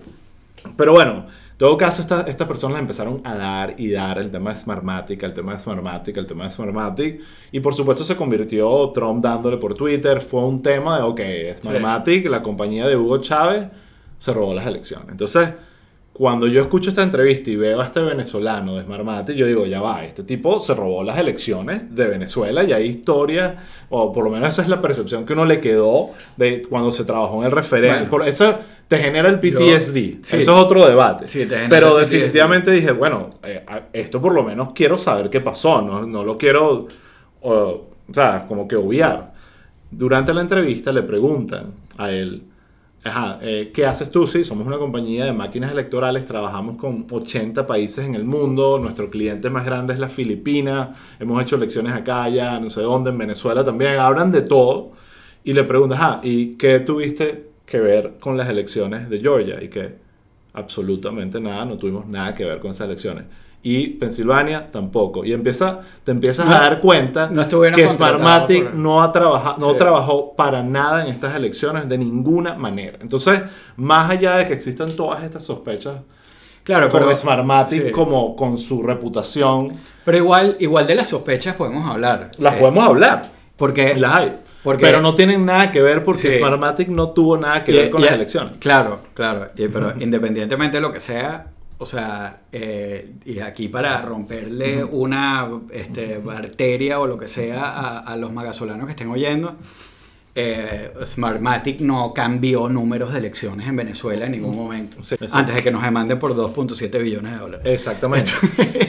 Pero 0.77 0.93
bueno, 0.93 1.13
en 1.53 1.59
todo 1.59 1.77
caso, 1.79 2.03
esta- 2.03 2.23
estas 2.29 2.47
personas 2.47 2.79
empezaron 2.81 3.23
a 3.25 3.35
dar 3.35 3.75
y 3.79 3.91
dar 3.91 4.19
el 4.19 4.31
tema 4.31 4.51
de 4.51 4.57
Smartmatic, 4.57 5.23
el 5.23 5.33
tema 5.33 5.53
de 5.55 5.59
Smartmatic, 5.59 6.17
el 6.19 6.27
tema 6.27 6.45
de 6.45 6.51
Smartmatic. 6.51 7.21
Y 7.51 7.61
por 7.61 7.75
supuesto 7.75 8.05
se 8.05 8.15
convirtió 8.15 8.91
Trump 8.91 9.23
dándole 9.25 9.57
por 9.57 9.75
Twitter. 9.75 10.21
Fue 10.21 10.41
un 10.43 10.63
tema 10.63 10.99
de, 10.99 11.03
ok, 11.03 11.21
Smartmatic, 11.63 12.27
la 12.29 12.43
compañía 12.43 12.87
de 12.87 12.97
Hugo 12.97 13.19
Chávez, 13.19 13.67
se 14.23 14.33
robó 14.33 14.55
las 14.55 14.65
elecciones. 14.69 15.09
Entonces, 15.11 15.51
cuando 16.13 16.47
yo 16.47 16.61
escucho 16.61 16.91
esta 16.91 17.03
entrevista 17.03 17.51
y 17.51 17.57
veo 17.57 17.81
a 17.81 17.87
este 17.87 18.01
venezolano 18.01 18.77
de 18.77 18.85
Smartmatic, 18.85 19.35
yo 19.35 19.49
digo, 19.49 19.67
ya 19.67 19.81
va, 19.81 20.05
este 20.05 20.23
tipo 20.23 20.61
se 20.61 20.75
robó 20.75 21.03
las 21.03 21.19
elecciones 21.19 21.93
de 21.93 22.07
Venezuela 22.07 22.63
y 22.63 22.73
hay 22.73 22.87
historia, 22.87 23.57
o 23.89 24.13
por 24.13 24.23
lo 24.23 24.31
menos 24.31 24.51
esa 24.51 24.63
es 24.63 24.69
la 24.69 24.81
percepción 24.81 25.27
que 25.27 25.33
uno 25.33 25.45
le 25.45 25.59
quedó 25.59 26.11
de 26.37 26.63
cuando 26.71 26.93
se 26.93 27.05
trabajó 27.05 27.41
en 27.41 27.47
el 27.47 27.51
referéndum. 27.51 28.11
Bueno. 28.11 28.25
Eso 28.27 28.57
te 28.87 28.99
genera 28.99 29.29
el 29.29 29.41
PTSD. 29.41 29.93
sí. 29.93 30.21
Eso 30.23 30.39
es 30.39 30.49
otro 30.49 30.87
debate. 30.87 31.27
Sí, 31.27 31.45
Pero 31.69 31.99
definitivamente 31.99 32.71
dije, 32.71 32.93
bueno, 32.93 33.29
eh, 33.43 33.65
esto 33.93 34.23
por 34.23 34.35
lo 34.35 34.45
menos 34.45 34.73
quiero 34.73 34.97
saber 34.99 35.31
qué 35.31 35.41
pasó, 35.41 35.83
no, 35.83 36.07
no 36.07 36.23
lo 36.23 36.39
quiero, 36.39 36.87
o, 37.41 37.53
o 37.53 38.15
sea, 38.15 38.47
como 38.47 38.69
que 38.69 38.77
obviar. 38.77 39.33
Durante 39.91 40.33
la 40.33 40.43
entrevista 40.43 40.93
le 40.93 41.03
preguntan 41.03 41.73
a 41.99 42.13
él, 42.13 42.45
Ajá, 43.05 43.41
eh, 43.43 43.73
¿qué 43.75 43.85
haces 43.85 44.13
tú? 44.13 44.29
Sí, 44.29 44.45
somos 44.45 44.65
una 44.65 44.79
compañía 44.79 45.25
de 45.25 45.33
máquinas 45.33 45.73
electorales, 45.73 46.25
trabajamos 46.25 46.77
con 46.77 47.05
80 47.11 47.67
países 47.67 48.07
en 48.07 48.15
el 48.15 48.25
mundo, 48.25 48.79
nuestro 48.79 49.11
cliente 49.11 49.51
más 49.51 49.65
grande 49.65 49.93
es 49.93 49.99
la 49.99 50.09
Filipina, 50.09 50.95
hemos 51.19 51.43
hecho 51.43 51.57
elecciones 51.57 51.93
acá, 51.95 52.23
allá, 52.23 52.61
no 52.61 52.71
sé 52.71 52.81
dónde, 52.83 53.11
en 53.11 53.19
Venezuela 53.19 53.65
también, 53.65 53.99
hablan 53.99 54.31
de 54.31 54.43
todo 54.43 54.93
y 55.43 55.53
le 55.53 55.65
preguntas, 55.65 55.99
ah, 56.01 56.21
¿y 56.23 56.55
qué 56.57 56.79
tuviste 56.79 57.51
que 57.67 57.81
ver 57.81 58.19
con 58.21 58.37
las 58.37 58.49
elecciones 58.49 59.11
de 59.11 59.19
Georgia? 59.19 59.61
Y 59.61 59.69
que, 59.69 59.97
absolutamente 60.53 61.41
nada, 61.41 61.65
no 61.65 61.79
tuvimos 61.79 62.07
nada 62.07 62.35
que 62.35 62.45
ver 62.45 62.61
con 62.61 62.71
esas 62.71 62.87
elecciones. 62.87 63.25
Y 63.65 63.89
Pensilvania 63.91 64.71
tampoco. 64.71 65.25
Y 65.25 65.33
empieza, 65.33 65.81
te 66.03 66.11
empiezas 66.11 66.47
No, 66.47 66.53
a 66.53 66.59
dar 66.59 66.81
cuenta 66.81 67.29
no 67.31 67.47
que 67.73 67.89
Smartmatic 67.89 68.65
por- 68.65 68.75
no, 68.75 69.03
ha 69.03 69.13
trabajado, 69.13 69.57
no 69.61 69.71
Sí. 69.71 69.77
trabajó 69.77 70.35
para 70.35 70.63
nada 70.65 71.03
en 71.03 71.13
estas 71.13 71.37
elecciones 71.37 71.89
de 71.89 71.97
ninguna 71.99 72.55
manera. 72.55 72.99
Entonces, 73.01 73.41
más 73.77 74.11
allá 74.11 74.37
de 74.37 74.47
que 74.49 74.53
existan 74.53 74.91
todas 74.97 75.23
estas 75.23 75.45
sospechas 75.45 75.95
Claro, 76.65 76.89
con 76.89 77.01
pero, 77.03 77.15
Smartmatic 77.15 77.87
sí. 77.87 77.91
como 77.93 78.35
con 78.35 78.59
su 78.59 78.83
reputación, 78.83 79.73
pero 80.05 80.17
igual, 80.19 80.57
igual 80.59 80.87
de 80.87 80.95
las 80.97 81.09
sospechas 81.09 81.55
podemos 81.57 81.89
hablar. 81.89 82.33
las 82.39 82.55
Eh, 82.55 82.59
podemos 82.59 82.85
hablar. 82.85 83.31
Porque 83.57 83.95
las 83.95 84.15
hay. 84.17 84.39
porque- 84.65 84.85
pero 84.85 85.01
no 85.01 85.15
tienen 85.15 85.47
nada 85.47 85.71
que 85.71 85.81
ver 85.81 86.03
porque 86.03 86.33
Sí. 86.33 86.39
Smartmatic 86.39 86.89
no 86.89 87.11
tuvo 87.11 87.37
nada 87.39 87.63
que 87.63 87.71
Y- 87.71 87.75
ver 87.77 87.91
con 87.91 88.01
y- 88.01 88.05
las 88.07 88.15
elecciones. 88.15 88.57
Claro, 88.59 89.01
claro. 89.15 89.51
y- 89.57 89.69
pero 89.69 89.93
independientemente 90.01 90.79
de 90.79 90.81
lo 90.81 90.93
que 90.93 90.99
sea, 91.01 91.47
o 91.83 91.87
sea, 91.87 92.43
eh, 92.53 93.13
y 93.25 93.41
aquí 93.41 93.69
para 93.69 94.01
romperle 94.03 94.83
una 94.85 95.49
este, 95.71 96.21
arteria 96.31 97.01
o 97.01 97.07
lo 97.07 97.19
que 97.19 97.29
sea 97.29 97.65
a, 97.65 97.99
a 97.99 98.17
los 98.17 98.33
magasolanos 98.33 98.87
que 98.87 98.93
estén 98.93 99.09
oyendo, 99.11 99.57
eh, 100.35 100.91
Smartmatic 101.05 101.81
no 101.81 102.15
cambió 102.15 102.69
números 102.69 103.13
de 103.13 103.19
elecciones 103.19 103.69
en 103.69 103.77
Venezuela 103.77 104.25
en 104.27 104.33
ningún 104.33 104.57
momento. 104.57 104.97
Sí, 105.03 105.17
antes 105.33 105.57
de 105.57 105.63
que 105.63 105.71
nos 105.71 105.83
demanden 105.83 106.19
por 106.19 106.35
2.7 106.35 107.03
billones 107.03 107.33
de 107.33 107.39
dólares. 107.39 107.67
Exactamente. 107.67 108.33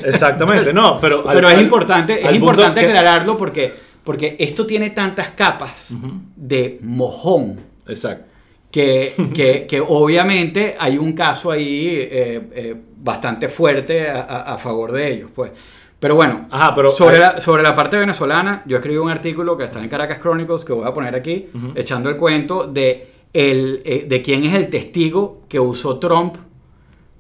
Exactamente. 0.06 0.72
No, 0.74 1.00
pero. 1.02 1.28
al- 1.28 1.36
Pero 1.36 1.50
es 1.50 1.56
al- 1.56 1.62
importante, 1.64 2.26
es 2.26 2.34
importante 2.36 2.82
que- 2.82 2.88
aclararlo 2.88 3.38
porque, 3.38 3.74
porque 4.04 4.36
esto 4.40 4.66
tiene 4.66 4.92
tantas 4.92 5.30
capas 5.30 5.90
de 6.36 6.80
mojón 6.82 7.60
Exacto. 7.88 8.26
Que, 8.74 9.14
que, 9.34 9.66
que 9.68 9.80
obviamente 9.80 10.76
hay 10.78 10.98
un 10.98 11.14
caso 11.14 11.50
ahí 11.52 11.88
eh, 12.02 12.42
eh, 12.54 12.76
bastante 12.98 13.48
fuerte 13.48 14.10
a, 14.10 14.22
a- 14.24 14.54
a 14.54 14.58
favor 14.58 14.92
de 14.92 15.10
ellos, 15.14 15.30
pues. 15.34 15.52
Pero 16.00 16.16
bueno, 16.16 16.48
Ajá, 16.52 16.74
pero 16.76 16.90
sobre, 16.90 17.16
hay- 17.16 17.22
la, 17.22 17.40
sobre 17.40 17.64
la 17.64 17.74
parte 17.74 17.96
venezolana, 17.98 18.64
yo 18.66 18.76
escribí 18.76 18.98
un 18.98 19.10
artículo 19.10 19.56
que 19.56 19.64
está 19.64 19.80
en 19.82 19.88
Caracas 19.88 20.20
Chronicles 20.20 20.66
que 20.66 20.74
voy 20.74 20.86
a 20.86 20.94
poner 20.94 21.16
aquí, 21.16 21.48
echando 21.76 22.10
el 22.10 22.18
cuento 22.18 22.68
de, 22.68 23.08
el, 23.32 23.82
eh, 23.86 24.06
de 24.10 24.22
quién 24.22 24.44
es 24.44 24.54
el 24.56 24.68
testigo 24.70 25.44
que 25.48 25.60
usó 25.62 26.00
Trump 26.00 26.36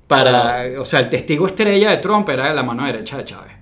para... 0.07 0.65
O 0.79 0.85
sea, 0.85 0.99
el 0.99 1.09
testigo 1.09 1.47
estrella 1.47 1.91
de 1.91 1.97
Trump 1.97 2.27
era 2.29 2.53
la 2.53 2.63
mano 2.63 2.85
derecha 2.85 3.17
de 3.17 3.23
Chávez. 3.23 3.52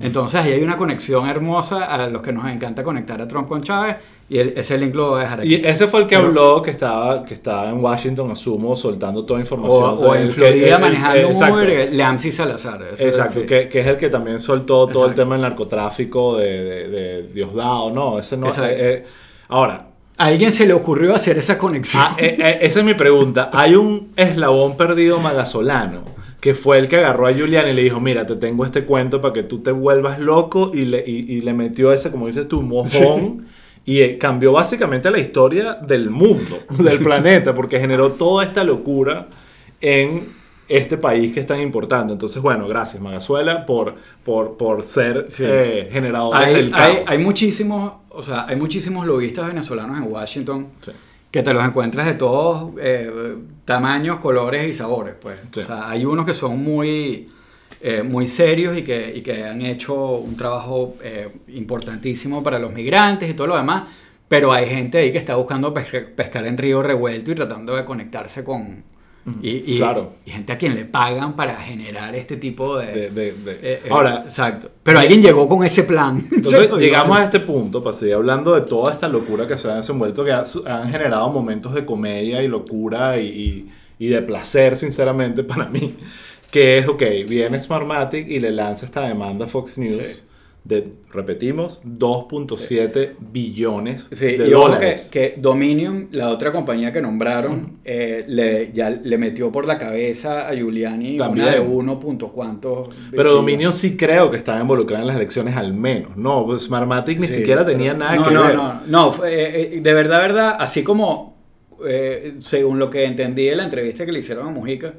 Entonces 0.00 0.40
ahí 0.40 0.52
hay 0.52 0.62
una 0.62 0.76
conexión 0.76 1.26
hermosa 1.28 1.84
a 1.84 2.06
los 2.08 2.20
que 2.22 2.32
nos 2.32 2.44
encanta 2.50 2.82
conectar 2.82 3.20
a 3.22 3.26
Trump 3.26 3.48
con 3.48 3.62
Chávez 3.62 3.96
y 4.28 4.38
el- 4.38 4.52
ese 4.56 4.76
link 4.76 4.94
lo 4.94 5.10
voy 5.10 5.20
a 5.20 5.22
dejar 5.22 5.40
aquí. 5.40 5.54
Y 5.54 5.64
ese 5.66 5.88
fue 5.88 6.00
el 6.00 6.06
que 6.06 6.16
Pero- 6.16 6.28
habló 6.28 6.60
que 6.62 6.70
estaba, 6.70 7.24
que 7.24 7.32
estaba 7.32 7.70
en 7.70 7.82
Washington, 7.82 8.30
asumo, 8.30 8.76
soltando 8.76 9.24
toda 9.24 9.38
O, 9.38 9.40
información. 9.40 9.82
o 9.94 9.96
sobre 9.96 10.20
en 10.20 10.26
el 10.26 10.32
Florida 10.32 10.66
el- 10.66 10.72
el- 10.74 10.80
manejando 10.80 11.28
exacto. 11.28 11.54
Uber, 11.54 11.92
Leamsi 11.94 12.30
Salazar. 12.32 12.82
Exacto, 12.98 13.46
que, 13.46 13.68
que 13.68 13.80
es 13.80 13.86
el 13.86 13.96
que 13.96 14.10
también 14.10 14.38
soltó 14.38 14.86
todo 14.86 15.06
el 15.06 15.14
tema 15.14 15.34
del 15.34 15.42
narcotráfico 15.42 16.36
de, 16.36 16.62
de, 16.64 16.88
de 16.88 17.22
Diosdado, 17.32 17.90
¿no? 17.90 18.18
Ese 18.18 18.36
no. 18.36 18.48
Eh, 18.48 18.52
eh, 18.58 19.04
ahora, 19.48 19.86
¿A 20.18 20.26
alguien 20.28 20.50
se 20.50 20.66
le 20.66 20.72
ocurrió 20.72 21.14
hacer 21.14 21.36
esa 21.36 21.58
conexión? 21.58 22.02
ah, 22.02 22.16
eh, 22.18 22.36
eh, 22.38 22.58
esa 22.62 22.78
es 22.80 22.84
mi 22.86 22.94
pregunta. 22.94 23.50
Hay 23.52 23.74
un 23.76 24.12
eslabón 24.16 24.74
perdido 24.76 25.18
magasolano 25.20 26.02
que 26.46 26.54
fue 26.54 26.78
el 26.78 26.86
que 26.88 26.94
agarró 26.98 27.26
a 27.26 27.34
Julián 27.34 27.66
y 27.66 27.72
le 27.72 27.82
dijo, 27.82 27.98
mira, 27.98 28.24
te 28.24 28.36
tengo 28.36 28.64
este 28.64 28.84
cuento 28.84 29.20
para 29.20 29.34
que 29.34 29.42
tú 29.42 29.58
te 29.64 29.72
vuelvas 29.72 30.20
loco 30.20 30.70
y 30.72 30.84
le, 30.84 31.02
y, 31.04 31.26
y 31.28 31.40
le 31.40 31.52
metió 31.52 31.92
ese, 31.92 32.12
como 32.12 32.28
dices 32.28 32.46
tú, 32.46 32.62
mojón. 32.62 33.46
Y 33.84 34.00
eh, 34.02 34.16
cambió 34.16 34.52
básicamente 34.52 35.10
la 35.10 35.18
historia 35.18 35.74
del 35.74 36.08
mundo, 36.08 36.60
del 36.78 37.00
planeta, 37.00 37.52
porque 37.52 37.80
generó 37.80 38.12
toda 38.12 38.44
esta 38.44 38.62
locura 38.62 39.26
en 39.80 40.22
este 40.68 40.96
país 40.96 41.32
que 41.32 41.40
es 41.40 41.46
tan 41.46 41.58
importante. 41.58 42.12
Entonces, 42.12 42.40
bueno, 42.40 42.68
gracias 42.68 43.02
Magazuela 43.02 43.66
por, 43.66 43.96
por, 44.24 44.56
por 44.56 44.84
ser 44.84 45.26
Sí. 45.28 45.42
eh, 45.44 45.88
generadores 45.90 46.46
hay, 46.46 46.54
del 46.54 46.64
hay, 46.74 46.94
caos. 46.94 46.98
hay 47.08 47.18
muchísimos, 47.18 47.92
o 48.10 48.22
sea, 48.22 48.46
hay 48.46 48.54
muchísimos 48.54 49.04
lobistas 49.04 49.48
venezolanos 49.48 49.98
en 49.98 50.12
Washington 50.12 50.68
Sí. 50.80 50.92
Que 51.30 51.42
te 51.42 51.52
los 51.52 51.64
encuentras 51.64 52.06
de 52.06 52.14
todos 52.14 52.72
eh, 52.80 53.36
tamaños, 53.64 54.18
colores 54.20 54.66
y 54.66 54.72
sabores, 54.72 55.14
pues. 55.20 55.38
Sí. 55.52 55.60
O 55.60 55.62
sea, 55.62 55.90
hay 55.90 56.04
unos 56.04 56.24
que 56.24 56.32
son 56.32 56.62
muy, 56.62 57.28
eh, 57.80 58.02
muy 58.02 58.26
serios 58.28 58.76
y 58.78 58.82
que, 58.82 59.12
y 59.14 59.20
que 59.22 59.44
han 59.44 59.60
hecho 59.62 59.94
un 60.18 60.36
trabajo 60.36 60.96
eh, 61.02 61.28
importantísimo 61.48 62.42
para 62.42 62.58
los 62.58 62.72
migrantes 62.72 63.28
y 63.28 63.34
todo 63.34 63.48
lo 63.48 63.56
demás, 63.56 63.88
pero 64.28 64.52
hay 64.52 64.66
gente 64.66 64.98
ahí 64.98 65.12
que 65.12 65.18
está 65.18 65.36
buscando 65.36 65.74
pesca- 65.74 66.06
pescar 66.16 66.46
en 66.46 66.56
río 66.58 66.82
revuelto 66.82 67.30
y 67.32 67.34
tratando 67.34 67.76
de 67.76 67.84
conectarse 67.84 68.42
con... 68.44 68.84
Y, 69.42 69.74
y- 69.74 69.78
Claro. 69.78 70.10
y 70.24 70.30
gente 70.30 70.52
a 70.52 70.58
quien 70.58 70.74
le 70.76 70.84
pagan 70.84 71.34
para 71.34 71.56
generar 71.56 72.14
este 72.14 72.36
tipo 72.36 72.78
de... 72.78 72.86
De- 72.86 73.10
de- 73.10 73.32
de- 73.32 73.52
eh, 73.52 73.58
eh, 73.84 73.88
Ahora, 73.90 74.22
exacto. 74.24 74.70
Pero 74.84 75.00
alguien 75.00 75.20
llegó 75.20 75.48
con 75.48 75.64
ese 75.64 75.82
plan. 75.82 76.24
Entonces 76.32 76.70
llegamos 76.78 77.16
a 77.16 77.24
este 77.24 77.40
punto 77.40 77.82
para 77.82 77.96
seguir 77.96 78.14
hablando 78.14 78.54
de 78.54 78.60
toda 78.62 78.92
esta 78.92 79.08
locura 79.08 79.46
que 79.48 79.58
se 79.58 79.68
ha 79.68 79.76
desenvuelto, 79.76 80.24
que 80.24 80.30
ha- 80.32 80.44
han 80.66 80.90
generado 80.90 81.28
momentos 81.30 81.74
de 81.74 81.84
comedia 81.84 82.40
y 82.42 82.46
locura 82.48 83.18
y, 83.18 83.26
y- 83.26 83.70
y 83.98 84.08
de 84.08 84.22
placer, 84.22 84.76
sinceramente, 84.76 85.42
para 85.44 85.64
mí. 85.66 85.96
Que 86.50 86.78
es, 86.78 86.86
ok, 86.86 87.02
viene 87.28 87.58
Smartmatic 87.58 88.28
y 88.28 88.38
le 88.38 88.52
lanza 88.52 88.86
esta 88.86 89.00
demanda 89.08 89.46
a 89.46 89.48
Fox 89.48 89.76
News 89.78 89.96
Sí. 89.96 90.20
De, 90.66 90.92
repetimos, 91.12 91.82
2.7 91.84 93.12
billones 93.32 94.08
Sí, 94.12 94.24
de 94.26 94.32
y 94.34 94.36
que, 94.38 94.44
dólares. 94.50 95.08
que 95.12 95.34
Dominion, 95.36 96.08
la 96.12 96.28
otra 96.30 96.52
compañía 96.52 96.92
que 96.92 97.00
nombraron, 97.00 97.78
eh, 97.84 98.24
le, 98.26 98.72
ya 98.72 98.90
le 98.90 99.18
metió 99.18 99.52
por 99.52 99.66
la 99.66 99.78
cabeza 99.78 100.48
a 100.48 100.54
Giuliani 100.54 101.16
También. 101.16 101.46
una 101.46 101.54
de 101.54 101.60
1 101.60 102.00
punto 102.00 102.28
cuántos. 102.32 102.88
Pero 103.10 103.32
Dominion 103.34 103.72
sí 103.72 103.96
creo 103.96 104.30
que 104.30 104.36
estaba 104.36 104.60
involucrada 104.60 105.02
en 105.02 105.06
las 105.08 105.16
elecciones 105.16 105.56
al 105.56 105.72
menos. 105.72 106.16
No, 106.16 106.44
pues 106.46 106.62
Smartmatic 106.62 107.20
ni 107.20 107.26
Sí, 107.28 107.34
siquiera 107.34 107.64
tenía 107.64 107.94
nada 107.94 108.16
no, 108.16 108.24
que 108.28 108.34
no, 108.34 108.42
ver. 108.42 108.54
No, 108.56 108.80
no, 108.86 109.12
fue, 109.12 109.32
eh, 109.34 109.74
eh, 109.76 109.80
de 109.80 109.94
verdad, 109.94 110.20
verdad, 110.20 110.56
así 110.58 110.82
como 110.82 111.36
eh, 111.86 112.34
según 112.38 112.78
lo 112.78 112.88
que 112.90 113.04
entendí 113.04 113.44
de 113.46 113.54
la 113.56 113.64
entrevista 113.64 114.06
que 114.06 114.12
le 114.12 114.18
hicieron 114.20 114.48
a 114.48 114.50
Mujica, 114.50 114.94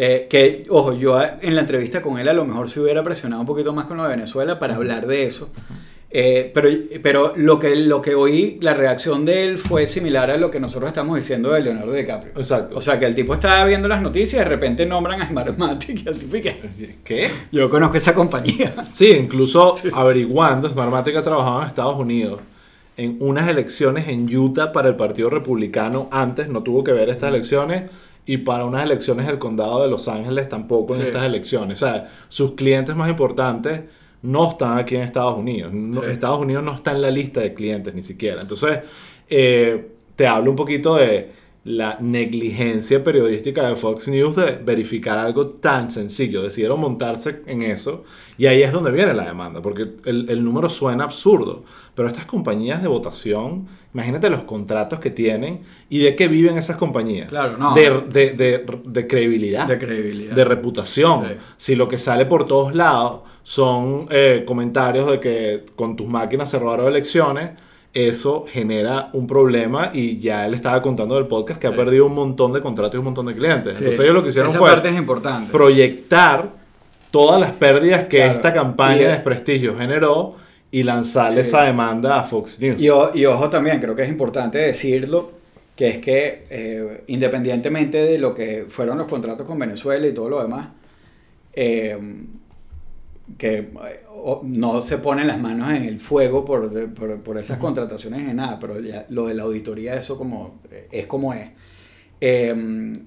eh, 0.00 0.28
que, 0.30 0.64
ojo, 0.68 0.92
yo 0.92 1.20
en 1.20 1.56
la 1.56 1.62
entrevista 1.62 2.00
con 2.00 2.20
él 2.20 2.28
a 2.28 2.32
lo 2.32 2.44
mejor 2.44 2.70
se 2.70 2.78
hubiera 2.78 3.02
presionado 3.02 3.40
un 3.40 3.48
poquito 3.48 3.72
más 3.72 3.86
con 3.86 3.96
lo 3.96 4.04
de 4.04 4.10
Venezuela 4.10 4.56
para 4.56 4.76
hablar 4.76 5.08
de 5.08 5.24
eso. 5.24 5.50
Eh, 6.08 6.52
pero 6.54 6.68
pero 7.02 7.32
lo, 7.34 7.58
que, 7.58 7.74
lo 7.74 8.00
que 8.00 8.14
oí, 8.14 8.58
la 8.60 8.74
reacción 8.74 9.24
de 9.24 9.48
él 9.48 9.58
fue 9.58 9.88
similar 9.88 10.30
a 10.30 10.36
lo 10.36 10.52
que 10.52 10.60
nosotros 10.60 10.86
estamos 10.86 11.16
diciendo 11.16 11.50
de 11.50 11.62
Leonardo 11.62 11.92
DiCaprio. 11.92 12.32
Exacto. 12.36 12.76
O 12.76 12.80
sea, 12.80 13.00
que 13.00 13.06
el 13.06 13.16
tipo 13.16 13.34
estaba 13.34 13.64
viendo 13.64 13.88
las 13.88 14.00
noticias 14.00 14.34
y 14.34 14.44
de 14.44 14.44
repente 14.44 14.86
nombran 14.86 15.20
a 15.20 15.26
Smartmatic 15.26 16.04
y 16.04 16.08
el 16.08 16.16
tipo 16.16 16.36
y 16.36 16.42
que, 16.42 16.98
¿Qué? 17.02 17.30
yo 17.50 17.68
conozco 17.68 17.96
esa 17.96 18.14
compañía. 18.14 18.72
Sí, 18.92 19.10
incluso 19.10 19.74
averiguando, 19.92 20.68
Smartmatic 20.68 21.16
ha 21.16 21.22
trabajado 21.22 21.62
en 21.62 21.66
Estados 21.66 21.98
Unidos 21.98 22.38
en 22.96 23.16
unas 23.20 23.48
elecciones 23.48 24.08
en 24.08 24.34
Utah 24.36 24.72
para 24.72 24.88
el 24.88 24.96
Partido 24.96 25.30
Republicano 25.30 26.08
antes, 26.10 26.48
no 26.48 26.62
tuvo 26.64 26.82
que 26.82 26.92
ver 26.92 27.08
estas 27.08 27.30
elecciones, 27.30 27.90
y 28.28 28.36
para 28.38 28.64
unas 28.64 28.84
elecciones 28.84 29.26
del 29.26 29.38
condado 29.38 29.82
de 29.82 29.88
Los 29.88 30.06
Ángeles 30.06 30.48
tampoco 30.48 30.94
en 30.94 31.00
Sí. 31.00 31.06
estas 31.08 31.24
elecciones. 31.24 31.82
O 31.82 31.86
sea, 31.86 32.10
sus 32.28 32.52
clientes 32.52 32.94
más 32.94 33.08
importantes 33.10 33.80
no 34.22 34.50
están 34.50 34.78
aquí 34.78 34.96
en 34.96 35.02
Estados 35.02 35.36
Unidos. 35.38 35.72
No- 35.72 36.02
Sí. 36.02 36.08
Estados 36.10 36.38
Unidos 36.40 36.62
no 36.62 36.74
está 36.74 36.92
en 36.92 37.02
la 37.02 37.10
lista 37.10 37.40
de 37.40 37.54
clientes 37.54 37.94
ni 37.94 38.02
siquiera. 38.02 38.40
Entonces, 38.42 38.80
eh, 39.30 39.92
te 40.14 40.26
hablo 40.26 40.50
un 40.50 40.56
poquito 40.56 40.96
de 40.96 41.30
la 41.64 41.98
negligencia 42.00 43.02
periodística 43.04 43.68
de 43.68 43.76
Fox 43.76 44.08
News 44.08 44.36
de 44.36 44.52
verificar 44.56 45.18
algo 45.18 45.48
tan 45.48 45.90
sencillo. 45.90 46.42
Decidieron 46.42 46.80
montarse 46.80 47.42
en 47.46 47.62
eso 47.62 48.04
y 48.38 48.46
ahí 48.46 48.62
es 48.62 48.72
donde 48.72 48.90
viene 48.90 49.12
la 49.14 49.26
demanda, 49.26 49.60
porque 49.60 49.82
el, 50.04 50.28
el 50.30 50.42
número 50.44 50.68
suena 50.68 51.04
absurdo. 51.04 51.64
Pero 51.94 52.08
estas 52.08 52.24
compañías 52.26 52.80
de 52.82 52.88
votación, 52.88 53.66
imagínate 53.98 54.30
los 54.30 54.44
contratos 54.44 55.00
que 55.00 55.10
tienen 55.10 55.60
y 55.90 55.98
de 55.98 56.14
qué 56.14 56.28
viven 56.28 56.56
esas 56.56 56.76
compañías. 56.76 57.28
Claro, 57.28 57.56
no. 57.58 57.74
De, 57.74 57.90
de- 58.08 58.30
de- 58.32 58.64
de 58.84 59.06
credibilidad 59.06 59.66
De 59.66 59.76
credibilidad. 59.78 60.34
de 60.34 60.44
reputación. 60.44 61.24
Sí. 61.26 61.34
Si 61.56 61.74
lo 61.74 61.88
que 61.88 61.98
sale 61.98 62.24
por 62.26 62.46
todos 62.46 62.74
lados 62.74 63.20
son 63.42 64.06
eh, 64.10 64.44
comentarios 64.46 65.10
de 65.10 65.18
que 65.20 65.64
con 65.74 65.96
tus 65.96 66.06
máquinas 66.08 66.48
se 66.50 66.58
robaron 66.58 66.86
elecciones, 66.86 67.50
eso 67.94 68.44
genera 68.48 69.08
un 69.14 69.26
problema 69.26 69.90
y 69.92 70.18
ya 70.18 70.46
él 70.46 70.54
estaba 70.54 70.80
contando 70.82 71.14
del 71.16 71.26
podcast 71.26 71.60
que 71.60 71.66
ha 71.66 71.74
perdido 71.74 72.06
un 72.06 72.14
montón 72.14 72.52
de 72.52 72.60
contratos 72.60 72.94
y 72.94 72.98
un 72.98 73.04
montón 73.06 73.26
de 73.26 73.34
clientes. 73.34 73.76
Sí. 73.76 73.82
Entonces 73.82 74.00
ellos 74.04 74.14
lo 74.14 74.22
que 74.22 74.28
hicieron 74.28 74.50
Esa 74.50 74.58
fue 74.58 74.70
parte 74.70 74.90
es 74.90 74.96
importante. 74.96 75.50
proyectar 75.50 76.50
todas 77.10 77.40
las 77.40 77.52
pérdidas 77.52 78.04
que 78.04 78.18
Claro. 78.18 78.32
esta 78.34 78.52
campaña 78.52 78.98
de 79.02 79.08
desprestigio 79.08 79.74
generó 79.76 80.36
y 80.70 80.82
lanzarle 80.82 81.42
Sí. 81.44 81.48
esa 81.48 81.62
demanda 81.62 82.20
a 82.20 82.24
Fox 82.24 82.58
News. 82.60 82.80
Y, 82.80 82.88
o- 82.90 83.10
y 83.14 83.24
ojo 83.26 83.48
también, 83.48 83.80
creo 83.80 83.94
que 83.94 84.02
es 84.02 84.08
importante 84.08 84.58
decirlo, 84.58 85.32
que 85.74 85.88
es 85.88 85.98
que 85.98 86.44
eh, 86.50 87.04
independientemente 87.06 88.02
de 88.02 88.18
lo 88.18 88.34
que 88.34 88.66
fueron 88.68 88.98
los 88.98 89.06
contratos 89.06 89.46
con 89.46 89.58
Venezuela 89.58 90.06
y 90.06 90.12
todo 90.12 90.28
lo 90.28 90.42
demás, 90.42 90.68
eh, 91.54 91.96
que 93.36 93.54
eh, 93.58 93.70
o- 94.12 94.42
no 94.44 94.80
se 94.80 94.98
ponen 94.98 95.26
las 95.26 95.38
manos 95.40 95.70
en 95.70 95.84
el 95.84 96.00
fuego 96.00 96.44
por, 96.44 96.70
de- 96.70 96.88
por, 96.88 97.20
por 97.20 97.38
esas 97.38 97.58
contrataciones 97.58 98.22
ni 98.26 98.32
nada, 98.34 98.58
pero 98.58 98.80
ya 98.80 99.06
lo 99.10 99.26
de 99.26 99.34
la 99.34 99.44
auditoría, 99.44 99.94
eso 99.94 100.16
como, 100.18 100.60
es 100.90 101.06
como 101.06 101.32
es. 101.34 101.50
Eh, 102.20 102.98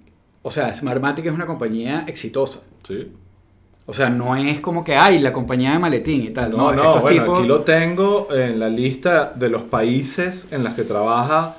o 0.44 0.50
sea, 0.52 0.74
Smartmatic 0.74 1.26
es 1.26 1.34
una 1.34 1.46
compañía 1.46 2.06
exitosa. 2.08 2.62
Sí. 2.88 3.12
O 3.86 3.94
sea, 3.94 4.10
no 4.10 4.36
es 4.36 4.62
como 4.62 4.84
que 4.84 4.96
hay 4.96 5.20
la 5.20 5.34
compañía 5.34 5.72
de 5.74 5.80
maletín 5.80 6.22
y 6.22 6.30
tal. 6.30 6.52
No, 6.52 6.58
No, 6.58 6.74
no, 6.74 6.84
estos 6.84 7.02
bueno, 7.02 7.24
tipos. 7.24 7.40
aquí 7.40 7.48
lo 7.48 7.62
tengo 7.62 8.28
en 8.32 8.60
la 8.60 8.70
lista 8.70 9.34
de 9.36 9.50
los 9.50 9.64
países 9.64 10.48
en 10.52 10.64
los 10.64 10.74
que 10.74 10.84
trabaja 10.84 11.56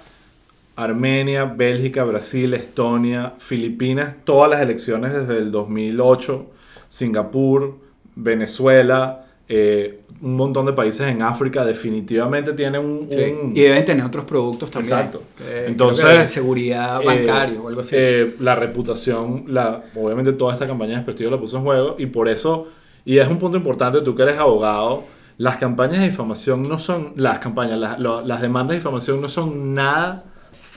Armenia, 0.77 1.45
Bélgica, 1.45 2.05
Brasil, 2.05 2.55
Estonia, 2.55 3.35
Filipinas, 3.39 4.15
todas 4.25 4.49
las 4.51 4.63
elecciones 4.63 5.13
desde 5.13 5.37
el 5.39 5.51
2008, 5.53 6.47
Singapur, 6.89 7.77
Venezuela, 8.15 9.27
eh, 9.55 9.99
un 10.23 10.37
montón 10.37 10.65
de 10.67 10.73
países 10.73 11.09
en 11.09 11.21
África, 11.21 11.65
definitivamente 11.65 12.53
tiene 12.53 12.79
un... 12.79 13.09
Sí, 13.11 13.17
un- 13.43 13.57
Y 13.57 13.61
deben 13.61 13.85
tener 13.85 14.05
otros 14.07 14.25
productos 14.25 14.71
también. 14.71 14.95
Exacto. 14.95 15.23
Eh, 15.41 15.65
Entonces, 15.69 16.19
de 16.19 16.27
seguridad 16.27 17.03
eh, 17.03 17.07
bancaria 17.07 17.61
o 17.61 17.69
algo 17.69 17.81
así. 17.81 17.97
eh, 17.99 18.37
la 18.39 18.55
reputación, 18.55 19.45
la, 19.49 19.83
obviamente 19.97 20.33
toda 20.33 20.53
esta 20.55 20.67
campaña 20.67 20.91
de 20.91 20.97
desprestigio 20.97 21.31
la 21.31 21.39
puso 21.41 21.57
en 21.59 21.65
juego 21.65 21.97
y 21.99 22.07
por 22.07 22.29
eso, 22.29 22.69
y 23.05 23.19
es 23.19 23.27
un 23.29 23.39
punto 23.39 23.57
importante, 23.57 24.01
tú 24.01 24.15
que 24.15 24.23
eres 24.23 24.39
abogado, 24.39 25.03
las 25.39 25.57
campañas 25.59 25.99
de 26.01 26.07
difamación 26.11 26.63
no 26.69 26.79
son, 26.79 27.15
las 27.17 27.41
campañas, 27.41 27.79
las, 27.79 27.99
las 27.99 28.41
demandas 28.41 28.71
de 28.71 28.77
difamación 28.77 29.21
no 29.21 29.29
son 29.29 29.75
nada 29.75 30.25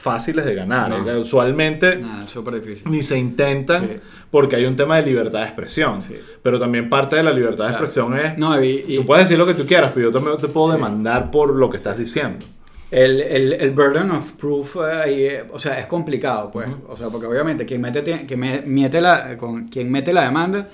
fáciles 0.05 0.45
de 0.45 0.53
ganar. 0.55 0.89
No. 0.89 1.19
Usualmente 1.19 1.99
súper 2.25 2.61
difícil. 2.61 2.89
ni 2.91 3.01
se 3.01 3.17
intentan 3.17 3.81
Sí. 3.89 3.95
porque 4.31 4.55
hay 4.55 4.65
un 4.65 4.75
tema 4.75 4.97
de 4.97 5.01
libertad 5.05 5.39
de 5.39 5.45
expresión. 5.45 6.01
Sí. 6.01 6.15
Pero 6.43 6.59
también 6.59 6.89
parte 6.89 7.15
de 7.15 7.23
la 7.23 7.31
libertad 7.31 7.65
de 7.65 7.71
Claro. 7.71 7.83
expresión 7.85 8.19
es... 8.19 8.37
No, 8.37 8.61
y, 8.63 8.83
y 8.87 8.95
Tú 8.97 9.05
puedes 9.05 9.25
decir 9.25 9.37
lo 9.39 9.45
que 9.47 9.53
tú 9.55 9.65
quieras, 9.65 9.91
pero 9.93 10.07
yo 10.07 10.11
también 10.11 10.37
te 10.37 10.47
puedo 10.47 10.67
Sí. 10.67 10.73
demandar 10.73 11.31
por 11.31 11.53
lo 11.55 11.69
que 11.69 11.77
estás 11.77 11.97
diciendo. 11.97 12.45
el, 12.91 13.19
el, 13.19 13.53
el 13.53 13.71
burden 13.71 14.11
of 14.11 14.33
proof, 14.33 14.75
eh, 14.77 14.81
eh, 15.07 15.43
o 15.51 15.57
sea, 15.59 15.79
es 15.79 15.87
complicado, 15.87 16.51
pues. 16.51 16.67
O 16.87 16.95
sea, 16.95 17.09
porque 17.09 17.25
obviamente 17.25 17.65
quien 17.65 17.81
mete, 17.81 18.01
quien 18.27 18.39
me- 18.39 18.61
mete 18.61 19.01
la, 19.01 19.35
con, 19.37 19.67
quien 19.67 19.91
mete 19.91 20.13
la 20.13 20.21
demanda, 20.21 20.67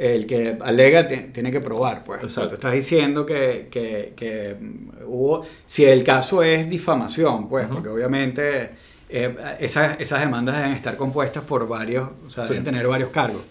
el 0.00 0.26
que 0.26 0.56
alega 0.60 1.06
ti- 1.06 1.26
tiene 1.32 1.50
que 1.52 1.60
probar, 1.60 2.02
pues. 2.04 2.22
Exacto. 2.22 2.48
tú 2.48 2.54
estás 2.54 2.72
diciendo 2.72 3.26
que, 3.26 3.68
que, 3.70 4.14
que, 4.16 4.56
hubo, 5.06 5.44
si 5.66 5.84
el 5.84 6.02
caso 6.02 6.42
es 6.42 6.68
difamación, 6.70 7.48
pues, 7.48 7.66
porque 7.66 7.88
obviamente 7.90 8.70
eh, 9.10 9.36
esas, 9.60 10.00
esas 10.00 10.20
demandas 10.20 10.56
deben 10.56 10.72
estar 10.72 10.96
compuestas 10.96 11.44
por 11.44 11.68
varios, 11.68 12.08
o 12.26 12.30
sea, 12.30 12.46
deben 12.46 12.64
tener 12.64 12.86
varios 12.86 13.10
cargos. 13.10 13.42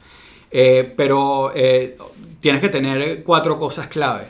Eh, 0.52 0.92
pero 0.98 1.52
eh, 1.56 1.96
tienes 2.40 2.62
que 2.62 2.70
tener 2.70 3.24
cuatro 3.24 3.60
cosas 3.60 3.88
clave. 3.88 4.24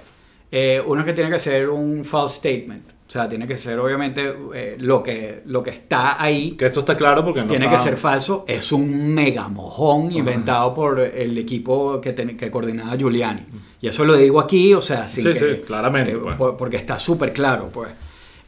Uno 0.85 1.01
es 1.01 1.05
que 1.05 1.13
tiene 1.13 1.29
que 1.29 1.39
ser 1.39 1.69
un 1.69 2.03
false 2.03 2.35
statement. 2.37 2.83
O 3.09 3.11
sea, 3.11 3.27
tiene 3.27 3.47
que 3.47 3.57
ser 3.57 3.79
obviamente 3.79 4.35
eh, 4.53 4.75
lo, 4.79 5.01
que, 5.01 5.41
lo 5.45 5.63
que 5.63 5.71
está 5.71 6.21
ahí. 6.21 6.51
Que 6.51 6.67
eso 6.67 6.81
está 6.81 6.95
claro 6.95 7.25
porque 7.25 7.41
no 7.41 7.47
tiene 7.47 7.65
está- 7.65 7.77
que 7.77 7.83
ser 7.83 7.97
falso. 7.97 8.45
Es 8.47 8.71
un 8.71 9.15
mega 9.15 9.47
mojón 9.47 10.11
inventado 10.11 10.75
por 10.75 10.99
el 10.99 11.35
equipo 11.39 11.99
que, 11.99 12.13
ten- 12.13 12.37
que 12.37 12.51
coordinaba 12.51 12.95
Giuliani. 12.95 13.41
Y 13.81 13.87
eso 13.87 14.05
lo 14.05 14.15
digo 14.15 14.39
aquí, 14.39 14.75
o 14.75 14.81
sea, 14.81 15.07
sin 15.07 15.23
Sí, 15.23 15.33
que- 15.33 15.39
sí, 15.55 15.61
claramente, 15.65 16.11
que- 16.11 16.17
pues. 16.19 16.37
por- 16.37 16.55
porque 16.55 16.77
está 16.77 16.99
súper 16.99 17.33
claro, 17.33 17.71
pues. 17.73 17.89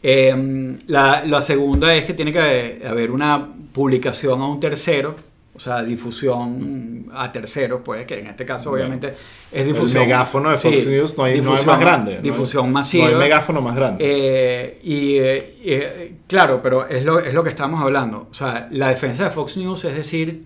Eh, 0.04 0.78
la, 0.88 1.24
la 1.26 1.42
segunda 1.42 1.96
es 1.96 2.06
que 2.06 2.14
tiene 2.14 2.32
que 2.32 2.84
haber 2.88 3.10
una 3.10 3.48
publicación 3.74 4.42
a 4.42 4.48
un 4.48 4.60
tercero, 4.60 5.16
o 5.54 5.60
sea, 5.60 5.84
difusión 5.84 7.08
a 7.14 7.32
terceros, 7.32 7.82
pues, 7.84 8.06
que 8.06 8.20
en 8.20 8.28
este 8.28 8.46
caso 8.46 8.70
Bueno. 8.70 8.86
obviamente 8.86 9.14
es 9.52 9.66
difusión. 9.66 10.04
El 10.04 10.08
megáfono 10.10 10.50
de 10.50 10.56
Fox 10.58 10.76
Sí, 10.84 10.86
News 10.90 11.18
no 11.18 11.24
hay, 11.26 11.32
no 11.32 11.36
hay 11.36 11.42
difusión- 11.42 11.66
más 11.68 11.80
grande. 11.80 12.16
¿no? 12.16 12.22
Difusión 12.22 12.72
masiva. 12.72 13.04
No 13.06 13.10
hay 13.12 13.16
megáfono 13.18 13.62
más 13.62 13.76
grande. 13.76 13.98
Eh, 14.08 14.80
y 14.84 15.16
eh, 15.18 15.56
eh, 15.64 16.14
claro, 16.28 16.62
pero 16.62 16.88
es 16.88 17.04
lo, 17.04 17.20
es 17.20 17.34
lo 17.34 17.44
que 17.44 17.50
estamos 17.50 17.82
hablando. 17.82 18.28
O 18.32 18.34
sea, 18.34 18.68
la 18.72 18.90
defensa 18.90 19.26
de 19.26 19.30
Fox 19.32 19.58
News 19.58 19.84
es 19.86 19.96
decir, 19.96 20.46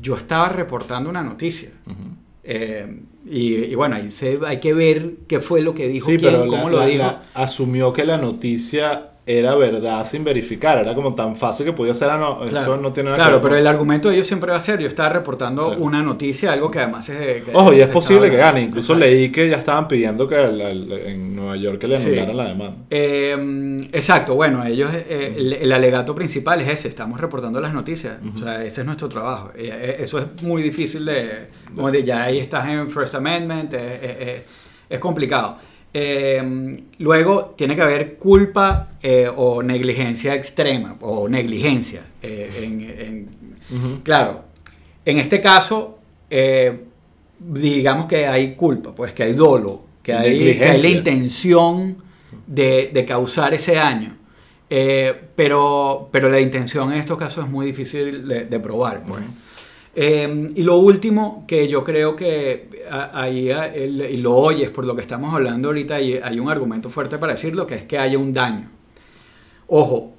yo 0.00 0.16
estaba 0.16 0.48
reportando 0.50 1.08
una 1.08 1.22
noticia. 1.22 1.70
Eh, 2.44 3.00
y, 3.28 3.54
y 3.56 3.74
bueno, 3.74 3.96
ahí 3.96 4.10
se, 4.10 4.38
hay 4.46 4.60
que 4.60 4.72
ver 4.72 5.14
qué 5.26 5.40
fue 5.40 5.60
lo 5.62 5.74
que 5.74 5.88
dijo, 5.88 6.06
sí, 6.10 6.16
quién, 6.16 6.30
pero 6.32 6.44
la- 6.44 6.50
cómo 6.50 6.70
lo 6.70 6.78
la- 6.78 6.86
dijo. 6.86 7.02
la- 7.02 7.22
asumió 7.34 7.92
que 7.92 8.04
la 8.04 8.18
noticia 8.18 9.08
era 9.28 9.56
verdad 9.56 10.06
sin 10.06 10.22
verificar. 10.22 10.78
Era 10.78 10.94
como 10.94 11.12
tan 11.14 11.34
fácil 11.34 11.66
que 11.66 11.72
podía 11.72 11.92
ser. 11.94 12.08
ah, 12.10 12.16
no, 12.16 12.38
Claro, 12.44 12.58
esto 12.74 12.76
no 12.76 12.92
tiene 12.92 13.10
nada 13.10 13.16
claro 13.16 13.30
que 13.38 13.42
ver 13.42 13.42
pero 13.50 13.56
el 13.56 13.66
argumento 13.66 14.08
de 14.08 14.14
ellos 14.14 14.26
siempre 14.28 14.52
va 14.52 14.56
a 14.58 14.60
ser, 14.60 14.78
yo 14.78 14.86
estaba 14.86 15.08
reportando 15.08 15.64
Claro. 15.66 15.82
una 15.82 16.00
noticia, 16.02 16.52
algo 16.52 16.70
que 16.70 16.78
además 16.78 17.08
es... 17.08 17.44
que 17.44 17.50
Ojo, 17.52 17.72
y 17.72 17.80
es 17.80 17.90
posible 17.90 18.30
que 18.30 18.36
gane. 18.36 18.60
Incluso 18.62 18.92
Exacto. 18.92 19.12
leí 19.14 19.32
que 19.32 19.48
ya 19.48 19.56
estaban 19.56 19.88
pidiendo 19.88 20.28
que 20.28 20.36
el- 20.36 20.60
el- 20.60 20.92
en 20.92 21.34
Nueva 21.34 21.56
York 21.56 21.78
que 21.80 21.88
le 21.88 21.96
Sí. 21.98 22.06
anularan 22.10 22.36
la 22.36 22.44
demanda. 22.48 22.76
Eh, 22.88 23.88
exacto, 23.92 24.34
bueno, 24.36 24.64
ellos, 24.64 24.90
eh, 24.94 25.34
el, 25.36 25.52
el 25.54 25.72
alegato 25.72 26.14
principal 26.14 26.60
es 26.60 26.68
ese, 26.68 26.88
estamos 26.88 27.20
reportando 27.20 27.58
las 27.60 27.74
noticias, 27.74 28.18
o 28.34 28.38
sea, 28.38 28.64
ese 28.64 28.82
es 28.82 28.86
nuestro 28.86 29.08
trabajo. 29.08 29.50
Eh, 29.56 29.70
eh, 29.72 29.96
eso 30.00 30.18
es 30.20 30.42
muy 30.42 30.62
difícil 30.62 31.04
de, 31.04 31.48
como 31.74 31.90
de 31.90 32.04
ya 32.04 32.22
ahí 32.24 32.38
estás 32.38 32.68
en 32.68 32.88
First 32.88 33.16
Amendment, 33.16 33.72
eh, 33.74 33.78
eh, 33.80 34.16
eh, 34.20 34.44
es 34.88 34.98
complicado. 35.00 35.56
Eh, 35.98 36.82
luego 36.98 37.54
tiene 37.56 37.74
que 37.74 37.80
haber 37.80 38.16
culpa 38.16 38.90
eh, 39.02 39.30
o 39.34 39.62
negligencia 39.62 40.34
extrema, 40.34 40.94
o 41.00 41.26
negligencia. 41.28 42.02
eh, 42.22 42.50
en- 42.62 42.80
en- 42.82 44.00
Claro, 44.02 44.44
en 45.04 45.18
este 45.18 45.40
caso, 45.40 45.96
eh, 46.28 46.80
digamos 47.38 48.06
que 48.06 48.26
hay 48.26 48.54
culpa, 48.54 48.94
pues 48.94 49.12
que 49.14 49.22
hay 49.22 49.32
dolo, 49.32 49.82
que 50.02 50.12
hay, 50.12 50.38
que 50.58 50.64
hay 50.64 50.82
la 50.82 50.88
intención 50.98 51.96
de, 52.46 52.90
de 52.92 53.04
causar 53.06 53.54
ese 53.54 53.74
daño. 53.74 54.16
Pero, 55.34 56.08
pero 56.12 56.28
la 56.28 56.40
intención 56.40 56.92
en 56.92 56.98
estos 56.98 57.18
casos 57.18 57.44
es 57.46 57.50
muy 57.50 57.66
difícil 57.66 58.26
de, 58.28 58.44
de 58.44 58.60
probar. 58.60 59.02
Pues. 59.04 59.20
Eh, 59.98 60.52
y 60.54 60.62
lo 60.62 60.76
último 60.76 61.44
que 61.48 61.68
yo 61.68 61.82
creo 61.82 62.14
que 62.14 62.84
ahí 63.14 63.50
y 63.50 64.16
lo 64.18 64.34
oyes 64.36 64.68
por 64.70 64.84
lo 64.84 64.94
que 64.94 65.00
estamos 65.00 65.32
hablando 65.34 65.68
ahorita, 65.68 65.94
hay, 65.94 66.20
hay 66.22 66.38
un 66.38 66.50
argumento 66.50 66.90
fuerte 66.90 67.16
para 67.16 67.32
decirlo, 67.32 67.66
que 67.66 67.76
es 67.76 67.84
que 67.84 67.98
haya 67.98 68.18
un 68.18 68.32
daño. 68.32 68.68
Ojo, 69.68 70.12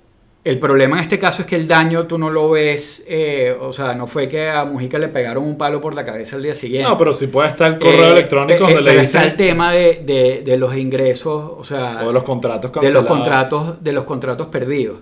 el 0.43 0.59
problema 0.59 0.97
en 0.97 1.03
este 1.03 1.19
caso 1.19 1.41
es 1.41 1.47
que 1.47 1.55
el 1.57 1.67
daño 1.67 2.07
tú 2.07 2.17
no 2.17 2.29
lo 2.29 2.49
ves, 2.49 3.03
eh, 3.07 3.55
o 3.59 3.71
sea, 3.73 3.93
no 3.93 4.07
fue 4.07 4.27
que 4.27 4.49
a 4.49 4.65
Mujica 4.65 4.97
le 4.97 5.09
pegaron 5.09 5.43
un 5.43 5.57
palo 5.57 5.79
por 5.81 5.93
la 5.93 6.03
cabeza 6.05 6.37
el 6.37 6.43
día 6.43 6.55
siguiente. 6.55 6.87
No, 6.89 6.97
pero 6.97 7.13
si 7.13 7.27
puede 7.27 7.49
estar 7.49 7.73
el 7.73 7.79
correo 7.79 8.05
Eh, 8.05 8.11
electrónico 8.13 8.63
eh, 8.63 8.73
donde 8.73 8.81
le 8.81 8.89
pero 8.91 9.01
está 9.03 9.23
el 9.23 9.35
tema 9.35 9.73
de, 9.73 10.01
de- 10.05 10.41
de 10.45 10.57
los 10.57 10.75
ingresos, 10.75 11.51
o 11.57 11.63
sea, 11.63 11.99
O 12.03 12.07
de 12.07 12.13
los 12.13 12.23
contratos 12.23 12.71
de 12.81 12.91
los 12.91 13.05
contratos, 13.05 13.83
de 13.83 13.91
los 13.91 14.05
contratos 14.05 14.47
perdidos. 14.47 14.99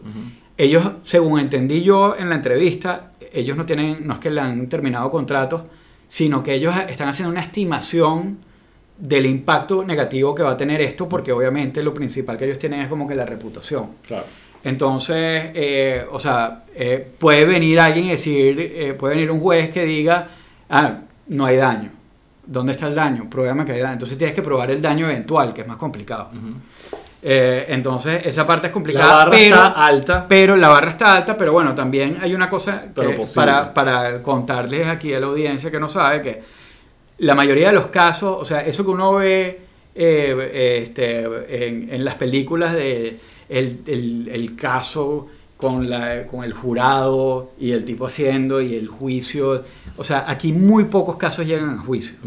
Ellos, 0.57 0.83
según 1.01 1.39
entendí 1.39 1.81
yo 1.83 2.15
en 2.17 2.29
la 2.29 2.35
entrevista, 2.35 3.11
ellos 3.35 3.57
no 3.57 3.65
tienen, 3.65 4.05
no 4.07 4.13
es 4.13 4.19
que 4.19 4.29
le 4.29 4.41
han 4.41 4.67
terminado 4.67 5.11
contratos, 5.11 5.63
sino 6.07 6.41
que 6.43 6.53
ellos 6.53 6.73
están 6.87 7.09
haciendo 7.09 7.31
una 7.31 7.41
estimación 7.41 8.37
del 8.97 9.25
impacto 9.25 9.83
negativo 9.83 10.33
que 10.33 10.43
va 10.43 10.51
a 10.51 10.57
tener 10.57 10.81
esto, 10.81 11.09
porque 11.09 11.31
obviamente 11.31 11.83
lo 11.83 11.93
principal 11.93 12.37
que 12.37 12.45
ellos 12.45 12.59
tienen 12.59 12.81
es 12.81 12.87
como 12.87 13.07
que 13.07 13.15
la 13.15 13.25
reputación. 13.25 13.89
Claro. 14.05 14.25
Entonces, 14.63 15.51
eh, 15.53 16.05
o 16.11 16.17
sea, 16.17 16.63
eh, 16.73 17.07
puede 17.19 17.45
venir 17.45 17.79
alguien 17.79 18.07
y 18.07 18.11
decir, 18.11 18.59
eh, 18.59 18.93
puede 18.93 19.15
venir 19.15 19.29
un 19.29 19.39
juez 19.39 19.69
que 19.69 19.83
diga, 19.83 20.27
ah, 20.69 21.01
no 21.27 21.45
hay 21.45 21.57
daño. 21.57 21.91
¿Dónde 22.47 22.71
está 22.73 22.87
el 22.87 22.95
daño? 22.95 23.29
Pruébame 23.29 23.65
que 23.65 23.73
hay 23.73 23.81
daño. 23.81 23.93
Entonces 23.93 24.17
tienes 24.17 24.35
que 24.35 24.41
probar 24.41 24.71
el 24.71 24.81
daño 24.81 25.09
eventual, 25.09 25.53
que 25.53 25.61
es 25.61 25.67
más 25.67 25.77
complicado. 25.77 26.29
Eh, 27.27 27.65
entonces, 27.69 28.21
esa 28.23 28.45
parte 28.45 28.67
es 28.67 28.69
La 28.69 28.73
complicada. 28.73 29.13
barra 29.17 29.31
pero, 29.31 29.55
está 29.55 29.85
alta. 29.87 30.25
pero 30.27 30.55
la 30.55 30.67
barra 30.69 30.89
está 30.91 31.15
alta, 31.15 31.35
pero 31.35 31.53
bueno, 31.53 31.73
también 31.73 32.19
hay 32.21 32.35
una 32.35 32.47
cosa 32.49 32.83
que 32.93 33.23
para, 33.33 33.73
para 33.73 34.21
contarles 34.21 34.85
aquí 34.87 35.11
a 35.11 35.19
la 35.19 35.25
audiencia 35.25 35.71
que 35.71 35.79
no 35.79 35.89
sabe 35.89 36.21
que 36.21 36.43
la 37.17 37.33
mayoría 37.33 37.69
de 37.69 37.73
los 37.73 37.87
casos, 37.87 38.37
o 38.39 38.45
sea, 38.45 38.61
eso 38.61 38.83
que 38.85 38.91
uno 38.91 39.13
ve 39.13 39.59
eh, 39.95 40.81
este, 40.83 41.21
en, 41.67 41.91
en 41.91 42.05
las 42.05 42.13
películas 42.15 42.73
de 42.73 43.19
el, 43.49 43.79
el- 43.87 44.29
el 44.31 44.55
caso 44.55 45.25
con, 45.57 45.89
la, 45.89 46.27
con 46.27 46.43
el 46.43 46.53
jurado 46.53 47.53
y 47.59 47.71
el 47.71 47.85
tipo 47.85 48.05
haciendo 48.05 48.61
y 48.61 48.75
el 48.75 48.87
juicio, 48.87 49.63
o 49.97 50.03
sea, 50.03 50.25
aquí 50.27 50.51
muy 50.53 50.83
pocos 50.85 51.15
casos 51.17 51.47
llegan 51.47 51.69
a 51.71 51.77
juicio. 51.79 52.17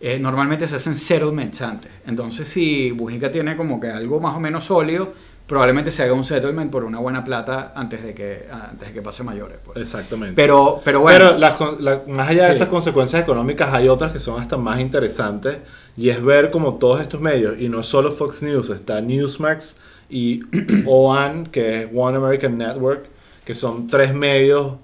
Eh, 0.00 0.18
normalmente 0.18 0.66
se 0.68 0.76
hacen 0.76 0.94
settlements 0.94 1.62
antes. 1.62 1.90
Entonces, 2.06 2.46
si 2.48 2.90
Bujica 2.90 3.30
tiene 3.32 3.56
como 3.56 3.80
que 3.80 3.88
algo 3.88 4.20
más 4.20 4.36
o 4.36 4.40
menos 4.40 4.64
sólido, 4.64 5.12
probablemente 5.46 5.90
se 5.90 6.02
haga 6.02 6.12
un 6.12 6.24
settlement 6.24 6.70
por 6.70 6.84
una 6.84 6.98
buena 6.98 7.24
plata 7.24 7.72
antes 7.74 8.02
de 8.02 8.12
que, 8.14 8.46
antes 8.50 8.88
de 8.88 8.92
que 8.94 9.00
pase 9.00 9.22
mayores. 9.22 9.58
pues. 9.64 9.76
Exactamente. 9.78 10.34
Pero, 10.34 10.80
pero 10.84 11.00
bueno. 11.00 11.18
Pero 11.18 11.38
las 11.38 11.56
la- 11.80 12.02
más 12.08 12.28
allá 12.28 12.44
de 12.44 12.50
Sí. 12.50 12.56
esas 12.56 12.68
consecuencias 12.68 13.22
económicas, 13.22 13.72
hay 13.72 13.88
otras 13.88 14.12
que 14.12 14.18
son 14.20 14.40
hasta 14.40 14.56
más 14.56 14.80
interesantes. 14.80 15.58
Y 15.96 16.10
es 16.10 16.22
ver 16.22 16.50
como 16.50 16.74
todos 16.76 17.00
estos 17.00 17.20
medios, 17.22 17.54
y 17.58 17.68
no 17.70 17.82
solo 17.82 18.12
Fox 18.12 18.42
News, 18.42 18.68
está 18.70 19.00
Newsmax 19.00 19.78
y 20.10 20.42
OAN, 20.86 21.46
que 21.46 21.82
es 21.84 21.88
One 21.94 22.18
American 22.18 22.58
Network, 22.58 23.04
que 23.46 23.54
son 23.54 23.86
tres 23.86 24.12
medios 24.12 24.74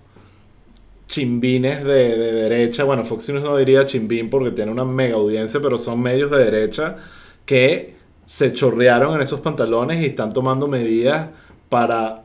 chimbines 1.12 1.84
de, 1.84 2.16
de 2.16 2.32
derecha. 2.32 2.84
Bueno, 2.84 3.04
Fox 3.04 3.28
News 3.28 3.42
no 3.44 3.56
diría 3.58 3.84
chimbín 3.84 4.30
porque 4.30 4.50
tiene 4.50 4.70
una 4.72 4.84
mega 4.84 5.16
audiencia, 5.16 5.60
pero 5.62 5.76
son 5.76 6.00
medios 6.00 6.30
de 6.30 6.38
derecha 6.38 6.96
que 7.44 7.94
se 8.24 8.52
chorrearon 8.54 9.14
en 9.16 9.20
esos 9.20 9.40
pantalones 9.40 10.00
y 10.00 10.06
están 10.06 10.32
tomando 10.32 10.66
medidas 10.66 11.28
para 11.68 12.22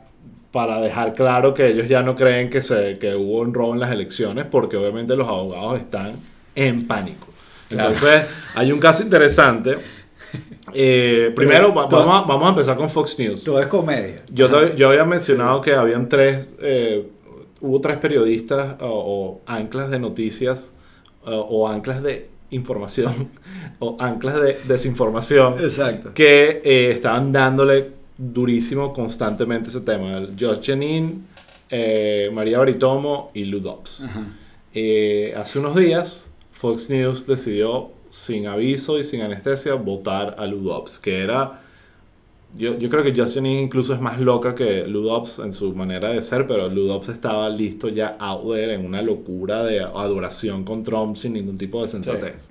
para 0.51 0.79
dejar 0.79 1.13
claro 1.13 1.53
que 1.53 1.67
ellos 1.67 1.87
ya 1.89 2.01
no 2.01 2.15
creen 2.15 2.49
que, 2.49 2.61
se, 2.61 2.97
que 2.97 3.13
hubo 3.13 3.41
un 3.41 3.53
robo 3.53 3.73
en 3.73 3.81
las 3.81 3.91
elecciones, 3.91 4.45
porque 4.49 4.77
obviamente 4.77 5.15
los 5.15 5.27
abogados 5.27 5.79
están 5.81 6.13
en 6.55 6.87
pánico. 6.87 7.27
Claro. 7.69 7.89
Entonces, 7.89 8.23
hay 8.55 8.71
un 8.71 8.79
caso 8.79 9.03
interesante. 9.03 9.77
Eh, 10.73 11.31
primero, 11.35 11.73
va- 11.73 11.85
vamos, 11.87 12.23
a, 12.23 12.27
vamos 12.27 12.45
a 12.45 12.49
empezar 12.49 12.75
con 12.75 12.89
Fox 12.89 13.17
News. 13.17 13.43
Todo 13.43 13.61
es 13.61 13.67
comedia. 13.67 14.17
Yo, 14.29 14.75
yo 14.75 14.89
había 14.89 15.05
mencionado 15.05 15.61
que 15.61 15.73
habían 15.73 16.09
tres, 16.09 16.53
eh, 16.61 17.07
hubo 17.61 17.81
tres 17.81 17.97
periodistas 17.97 18.75
o, 18.81 18.87
o 18.87 19.41
anclas 19.45 19.89
de 19.89 19.99
noticias 19.99 20.73
o, 21.25 21.31
o 21.31 21.67
anclas 21.67 22.01
de 22.03 22.29
información 22.51 23.29
o 23.79 23.97
anclas 23.99 24.39
de 24.39 24.57
desinformación 24.67 25.59
Exacto. 25.59 26.13
que 26.13 26.61
eh, 26.63 26.91
estaban 26.91 27.31
dándole 27.31 27.91
durísimo 28.17 28.93
constantemente 28.93 29.69
ese 29.69 29.81
tema. 29.81 30.17
El 30.17 30.35
Jenin, 30.61 31.25
eh, 31.69 32.29
María 32.33 32.57
Baritomo 32.59 33.31
y 33.33 33.43
Ludops. 33.45 34.07
Eh, 34.73 35.33
hace 35.37 35.59
unos 35.59 35.75
días, 35.75 36.31
Fox 36.51 36.89
News 36.89 37.27
decidió, 37.27 37.91
sin 38.09 38.47
aviso 38.47 38.97
y 38.97 39.03
sin 39.03 39.21
anestesia, 39.21 39.75
votar 39.75 40.35
a 40.39 40.45
Ludops, 40.45 40.99
que 40.99 41.21
era... 41.21 41.61
Yo, 42.57 42.77
yo 42.77 42.89
creo 42.89 43.03
que 43.03 43.13
Jenin 43.13 43.59
incluso 43.59 43.93
es 43.93 44.01
más 44.01 44.19
loca 44.19 44.55
que 44.55 44.87
Ludops 44.87 45.39
en 45.39 45.51
su 45.53 45.73
manera 45.75 46.09
de 46.09 46.21
ser, 46.21 46.47
pero 46.47 46.67
Ludops 46.69 47.09
estaba 47.09 47.47
listo 47.49 47.89
ya 47.89 48.15
out 48.19 48.51
there 48.51 48.73
en 48.73 48.85
una 48.85 49.01
locura 49.01 49.63
de 49.63 49.81
adoración 49.81 50.63
con 50.63 50.83
Trump 50.83 51.15
sin 51.15 51.33
ningún 51.33 51.57
tipo 51.57 51.81
de 51.81 51.87
sensatez. 51.87 52.49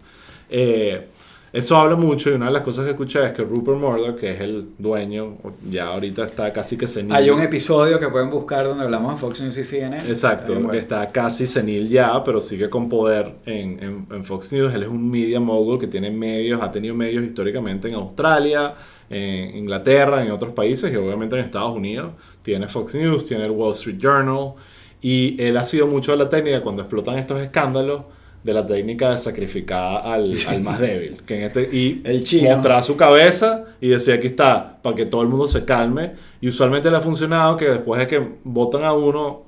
Eh, 0.48 1.06
eso 1.52 1.76
habla 1.76 1.96
mucho 1.96 2.30
y 2.30 2.34
una 2.34 2.46
de 2.46 2.52
las 2.52 2.62
cosas 2.62 2.84
que 2.84 2.90
escuché 2.90 3.24
es 3.24 3.32
que 3.32 3.42
Rupert 3.42 3.78
Murdoch, 3.78 4.16
que 4.18 4.32
es 4.34 4.40
el 4.42 4.66
dueño, 4.76 5.38
ya 5.70 5.86
ahorita 5.88 6.24
está 6.24 6.52
casi 6.52 6.76
que 6.76 6.86
senil. 6.86 7.14
Hay 7.14 7.30
un 7.30 7.40
episodio 7.40 7.98
que 7.98 8.08
pueden 8.08 8.30
buscar 8.30 8.66
donde 8.66 8.84
hablamos 8.84 9.14
de 9.14 9.20
Fox 9.20 9.40
News 9.40 9.56
y 9.56 9.64
CNN. 9.64 9.96
Exacto, 10.06 10.52
bueno. 10.52 10.68
que 10.70 10.78
está 10.78 11.08
casi 11.10 11.46
senil 11.46 11.88
ya, 11.88 12.22
pero 12.24 12.40
sigue 12.42 12.68
con 12.68 12.88
poder 12.90 13.36
en, 13.46 13.82
en- 13.82 14.06
en 14.10 14.24
Fox 14.24 14.52
News. 14.52 14.74
Él 14.74 14.82
es 14.82 14.88
un 14.88 15.08
media 15.10 15.40
mogul 15.40 15.78
que 15.78 15.86
tiene 15.86 16.10
medios, 16.10 16.60
ha 16.62 16.70
tenido 16.70 16.94
medios 16.94 17.24
históricamente 17.24 17.88
en 17.88 17.94
Australia, 17.94 18.74
en 19.10 19.56
Inglaterra, 19.56 20.24
en 20.24 20.30
otros 20.30 20.52
países 20.52 20.92
y 20.92 20.96
obviamente 20.96 21.36
en 21.36 21.44
Estados 21.44 21.76
Unidos. 21.76 22.12
Tiene 22.42 22.68
Fox 22.68 22.94
News, 22.94 23.26
tiene 23.26 23.44
el 23.44 23.50
Wall 23.50 23.72
Street 23.72 23.98
Journal 23.98 24.54
y 25.00 25.40
él 25.42 25.56
ha 25.56 25.64
sido 25.64 25.86
mucho 25.86 26.12
de 26.12 26.18
la 26.18 26.28
técnica 26.28 26.62
cuando 26.62 26.82
explotan 26.82 27.18
estos 27.18 27.40
escándalos 27.40 28.02
de 28.46 28.54
la 28.54 28.64
técnica 28.64 29.10
de 29.10 29.18
sacrificar 29.18 30.06
al, 30.06 30.32
al 30.48 30.62
más 30.62 30.78
débil. 30.78 31.20
Que 31.26 31.36
en 31.36 31.42
este, 31.42 31.68
y 31.70 32.00
El 32.04 32.24
chino. 32.24 32.50
mostrar 32.50 32.82
su 32.82 32.96
cabeza 32.96 33.64
y 33.80 33.88
decir 33.88 34.14
aquí 34.14 34.28
está, 34.28 34.80
para 34.80 34.94
que 34.94 35.04
todo 35.04 35.22
el 35.22 35.28
mundo 35.28 35.48
se 35.48 35.64
calme. 35.64 36.12
Y 36.40 36.48
usualmente 36.48 36.90
le 36.90 36.96
ha 36.96 37.00
funcionado 37.00 37.56
que 37.56 37.66
después 37.66 37.98
de 37.98 38.06
que 38.06 38.28
votan 38.44 38.84
a 38.84 38.92
uno, 38.92 39.42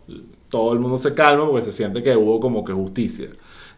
todo 0.49 0.73
el 0.73 0.81
mundo 0.81 0.99
se 0.99 1.15
calma 1.15 1.47
porque 1.47 1.65
se 1.65 1.73
siente 1.73 2.03
que 2.03 2.17
hubo 2.17 2.41
como 2.41 2.65
que 2.65 2.73
justicia. 2.73 3.29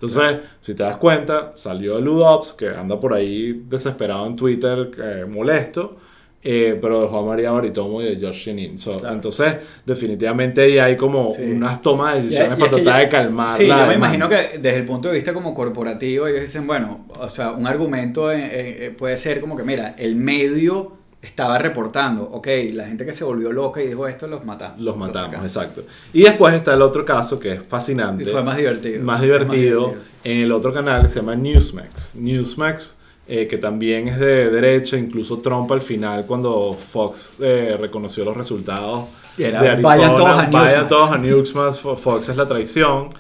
Entonces, 0.03 0.39
si 0.61 0.75
te 0.75 0.83
das 0.83 0.97
cuenta, 0.97 1.53
salió 1.55 1.99
el 1.99 2.05
Ludops, 2.05 2.55
que 2.55 2.69
anda 2.71 2.99
por 2.99 3.13
ahí 3.13 3.65
desesperado 3.69 4.27
en 4.27 4.35
Twitter, 4.35 4.91
eh, 4.99 5.27
molesto, 5.29 5.97
eh, 6.43 6.79
pero 6.81 7.03
dejó 7.03 7.19
a 7.19 7.23
María 7.27 7.51
Baritomo 7.51 8.01
y 8.01 8.07
a 8.17 8.19
Josh 8.19 8.47
Shenin. 8.47 8.79
So, 8.79 8.99
Claro. 8.99 9.15
Entonces, 9.15 9.57
definitivamente 9.85 10.63
ahí 10.63 10.79
hay 10.79 10.97
como 10.97 11.33
Sí. 11.33 11.43
unas 11.43 11.83
tomas 11.83 12.15
de 12.15 12.23
decisiones 12.23 12.57
y 12.57 12.61
para 12.61 12.71
tratar 12.73 13.01
de 13.01 13.09
calmar 13.11 13.57
Sí, 13.59 13.67
la 13.67 13.83
yo 13.83 13.87
me 13.89 13.95
imagino 13.95 14.27
que 14.27 14.59
desde 14.59 14.79
el 14.79 14.85
punto 14.87 15.09
de 15.09 15.17
vista 15.17 15.35
como 15.35 15.53
corporativo, 15.55 16.27
ellos 16.27 16.41
dicen, 16.41 16.67
bueno, 16.67 17.05
o 17.19 17.29
sea, 17.29 17.51
un 17.53 17.67
argumento 17.67 18.33
eh, 18.33 18.95
puede 18.97 19.19
ser 19.19 19.39
como 19.43 19.55
que, 19.55 19.65
mira, 19.65 19.95
el 19.99 20.17
medio 20.17 20.93
estaba 21.23 21.59
reportando, 21.59 22.23
ok, 22.25 22.49
la 22.73 22.87
gente 22.87 23.05
que 23.05 23.13
se 23.13 23.25
volvió 23.25 23.53
loca 23.53 23.83
y 23.83 23.89
dijo 23.89 24.07
esto, 24.09 24.27
los 24.27 24.45
matamos. 24.45 24.81
Los 24.81 24.97
matamos, 24.97 25.43
exacto. 25.43 25.83
Y 26.15 26.23
después 26.23 26.55
está 26.55 26.73
el 26.75 26.83
otro 26.83 27.05
caso 27.05 27.39
que 27.39 27.53
es 27.55 27.63
fascinante. 27.63 28.25
Y 28.25 28.27
fue 28.27 28.43
más 28.43 28.57
divertido. 28.57 29.03
más 29.05 29.21
divertido, 29.21 29.95
sí. 30.03 30.11
en 30.25 30.41
el 30.41 30.53
otro 30.53 30.73
canal 30.73 31.03
que 31.03 31.09
se 31.09 31.17
llama 31.21 31.37
Newsmax. 31.37 32.15
Newsmax, 32.15 32.97
eh, 33.29 33.47
que 33.47 33.59
también 33.59 34.09
es 34.09 34.19
de 34.19 34.49
derecha, 34.51 34.97
incluso 34.97 35.39
Trump 35.41 35.71
al 35.73 35.83
final, 35.83 36.25
cuando 36.27 36.73
Fox 36.73 37.37
eh, 37.41 37.77
reconoció 37.79 38.25
los 38.25 38.37
resultados 38.37 39.05
Y 39.37 39.43
era, 39.45 39.61
de 39.63 39.69
Arizona, 39.69 39.97
"Vayan 39.97 40.17
todos 40.17 40.29
a 40.31 40.35
vayan 40.37 40.51
Newsmax". 40.53 40.89
todos 40.89 41.11
a 41.13 41.19
Newsmax, 41.19 41.83
Fo- 41.85 41.97
Fox 41.97 42.29
es 42.31 42.37
la 42.37 42.47
traición. 42.47 43.11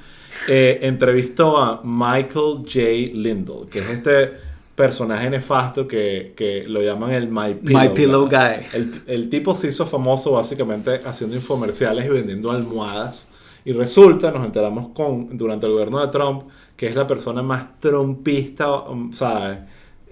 Eh, 0.49 0.79
entrevistó 0.83 1.59
a 1.59 1.83
Michael 1.85 2.65
J. 2.65 2.81
Lindell, 3.15 3.69
que 3.71 3.81
es 3.81 3.91
este 3.91 4.33
personaje 4.81 5.29
nefasto 5.29 5.87
que, 5.87 6.33
que 6.37 6.63
lo 6.67 6.81
llaman 6.83 7.11
el 7.13 7.29
My 7.29 7.55
Pillow, 7.55 7.83
My 7.83 7.89
Pillow 7.91 8.29
Guy. 8.29 8.67
el, 8.73 9.03
el 9.07 9.29
tipo 9.29 9.55
se 9.55 9.69
hizo 9.69 9.85
famoso 9.87 10.33
básicamente 10.33 11.01
haciendo 11.05 11.37
infomerciales 11.37 12.07
y 12.07 12.09
vendiendo 12.09 12.51
almohadas. 12.51 13.27
Y 13.65 13.73
resulta, 13.73 14.31
nos 14.31 14.45
enteramos 14.47 14.89
con, 14.95 15.37
durante 15.37 15.67
el 15.67 15.73
gobierno 15.73 16.01
de 16.01 16.09
Trump, 16.09 16.45
que 16.77 16.87
es 16.87 16.95
la 16.95 17.07
persona 17.07 17.43
más 17.43 17.79
trumpista, 17.79 18.73
um, 18.89 19.13
¿sabes? 19.13 19.59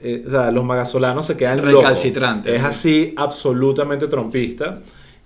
Eh, 0.02 0.24
o 0.26 0.30
sea, 0.30 0.50
los 0.50 0.64
magasolanos 0.64 1.24
se 1.26 1.34
quedan 1.36 1.56
locos. 1.64 1.82
Recalcitrante, 1.82 2.54
Es 2.54 2.60
sí. 2.60 2.66
así, 2.66 3.14
absolutamente 3.16 4.06
trumpista. 4.06 4.80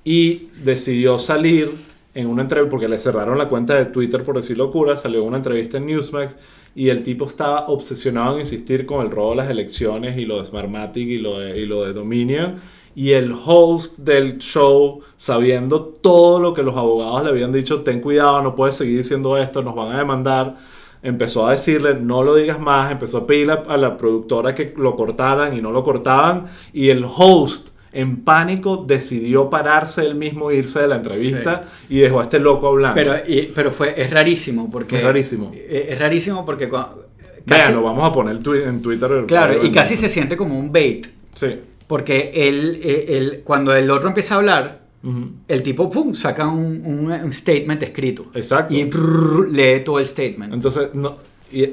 Y 0.05 0.49
decidió 0.63 1.19
salir 1.19 1.71
en 2.15 2.27
una 2.29 2.43
entrevista, 2.43 2.71
porque 2.71 2.89
le 2.89 2.99
cerraron 2.99 3.37
la 3.39 3.49
cuenta 3.49 3.75
de 3.75 3.87
Twitter 3.87 4.23
por 4.23 4.37
decir 4.37 4.57
locura, 4.57 4.97
salió 4.97 5.21
en 5.23 5.27
una 5.29 5.39
entrevista 5.39 5.79
en 5.79 5.87
Newsmax 5.87 6.37
y 6.75 6.89
el 6.89 7.03
tipo 7.03 7.27
estaba 7.27 7.67
obsesionado 7.67 8.35
en 8.35 8.41
insistir 8.41 8.87
con 8.87 9.05
el 9.05 9.11
robo 9.11 9.31
de 9.31 9.37
las 9.37 9.51
elecciones 9.51 10.17
y 10.17 10.25
lo 10.25 10.39
de 10.39 10.47
Smartmatic 10.47 11.07
y 11.07 11.19
lo 11.19 11.39
de, 11.39 11.61
y 11.61 11.67
lo 11.67 11.85
de 11.85 11.93
Dominion. 11.93 12.57
Y 12.95 13.13
el 13.13 13.33
host 13.33 13.99
del 13.99 14.39
show, 14.39 15.01
sabiendo 15.17 15.85
todo 15.85 16.41
lo 16.41 16.53
que 16.53 16.63
los 16.63 16.77
abogados 16.77 17.25
le 17.25 17.31
habían 17.31 17.53
dicho, 17.53 17.83
ten 17.83 18.01
cuidado, 18.01 18.43
no 18.43 18.55
puedes 18.55 18.77
seguir 18.77 18.99
diciendo 18.99 19.37
esto, 19.39 19.63
nos 19.63 19.75
van 19.75 19.95
a 19.95 19.99
demandar, 19.99 20.57
empezó 21.03 21.47
a 21.47 21.53
decirle, 21.53 21.95
no 21.95 22.23
lo 22.23 22.35
digas 22.35 22.61
más, 22.61 22.93
empezó 22.93 23.19
a 23.19 23.27
pedirle 23.27 23.59
a 23.67 23.77
la 23.77 23.97
productora 23.97 24.55
que 24.55 24.75
lo 24.77 24.95
cortaran 24.95 25.57
y 25.57 25.63
no 25.63 25.73
lo 25.73 25.83
cortaban. 25.83 26.47
Y 26.73 26.91
el 26.91 27.05
host, 27.05 27.69
en 27.93 28.23
pánico, 28.25 28.85
decidió 28.87 29.51
pararse 29.51 30.03
él 30.03 30.15
mismo 30.15 30.51
e 30.51 30.57
irse 30.57 30.81
de 30.81 30.89
la 30.89 30.97
entrevista 30.97 31.65
y 31.89 31.99
dejó 31.99 32.21
a 32.21 32.25
este 32.25 32.39
loco 32.39 32.69
hablando. 32.69 32.95
Pero, 32.95 33.15
y- 33.27 33.51
pero 33.55 33.71
fue, 33.73 33.95
es 34.01 34.11
rarísimo 34.11 34.71
porque... 34.71 34.97
Es 34.99 35.05
rarísimo. 35.05 35.51
eh, 35.55 35.89
Es 35.91 35.99
rarísimo 35.99 36.45
porque... 36.47 36.71
cua- 36.71 36.89
casi- 37.47 37.61
Vean, 37.63 37.75
lo 37.75 37.83
vamos 37.83 38.05
a 38.09 38.13
poner 38.13 38.39
twi- 38.39 38.67
en 38.67 38.81
Twitter. 38.81 39.25
claro, 39.27 39.65
y 39.65 39.71
casi 39.71 39.97
se 39.97 40.09
siente 40.09 40.37
como 40.37 40.59
un 40.59 40.73
bait. 40.73 41.07
Sí. 41.35 41.49
Porque 41.87 42.31
él, 42.35 42.81
eh, 42.83 43.05
él- 43.09 43.41
cuando 43.45 43.75
el 43.75 43.91
otro 43.91 44.09
empieza 44.09 44.35
a 44.35 44.39
hablar, 44.39 44.81
Ujú. 45.03 45.31
el 45.49 45.63
tipo 45.63 45.91
pum, 45.91 46.15
saca 46.15 46.47
un, 46.49 46.83
un- 46.87 47.13
un 47.13 47.33
statement 47.33 47.83
escrito. 47.83 48.31
Exacto. 48.35 48.73
Y 48.75 48.85
brrr, 48.85 49.51
lee 49.51 49.81
todo 49.85 49.99
el 49.99 50.07
statement. 50.07 50.55
Entonces, 50.55 50.95
no, 50.95 51.17
y- 51.53 51.69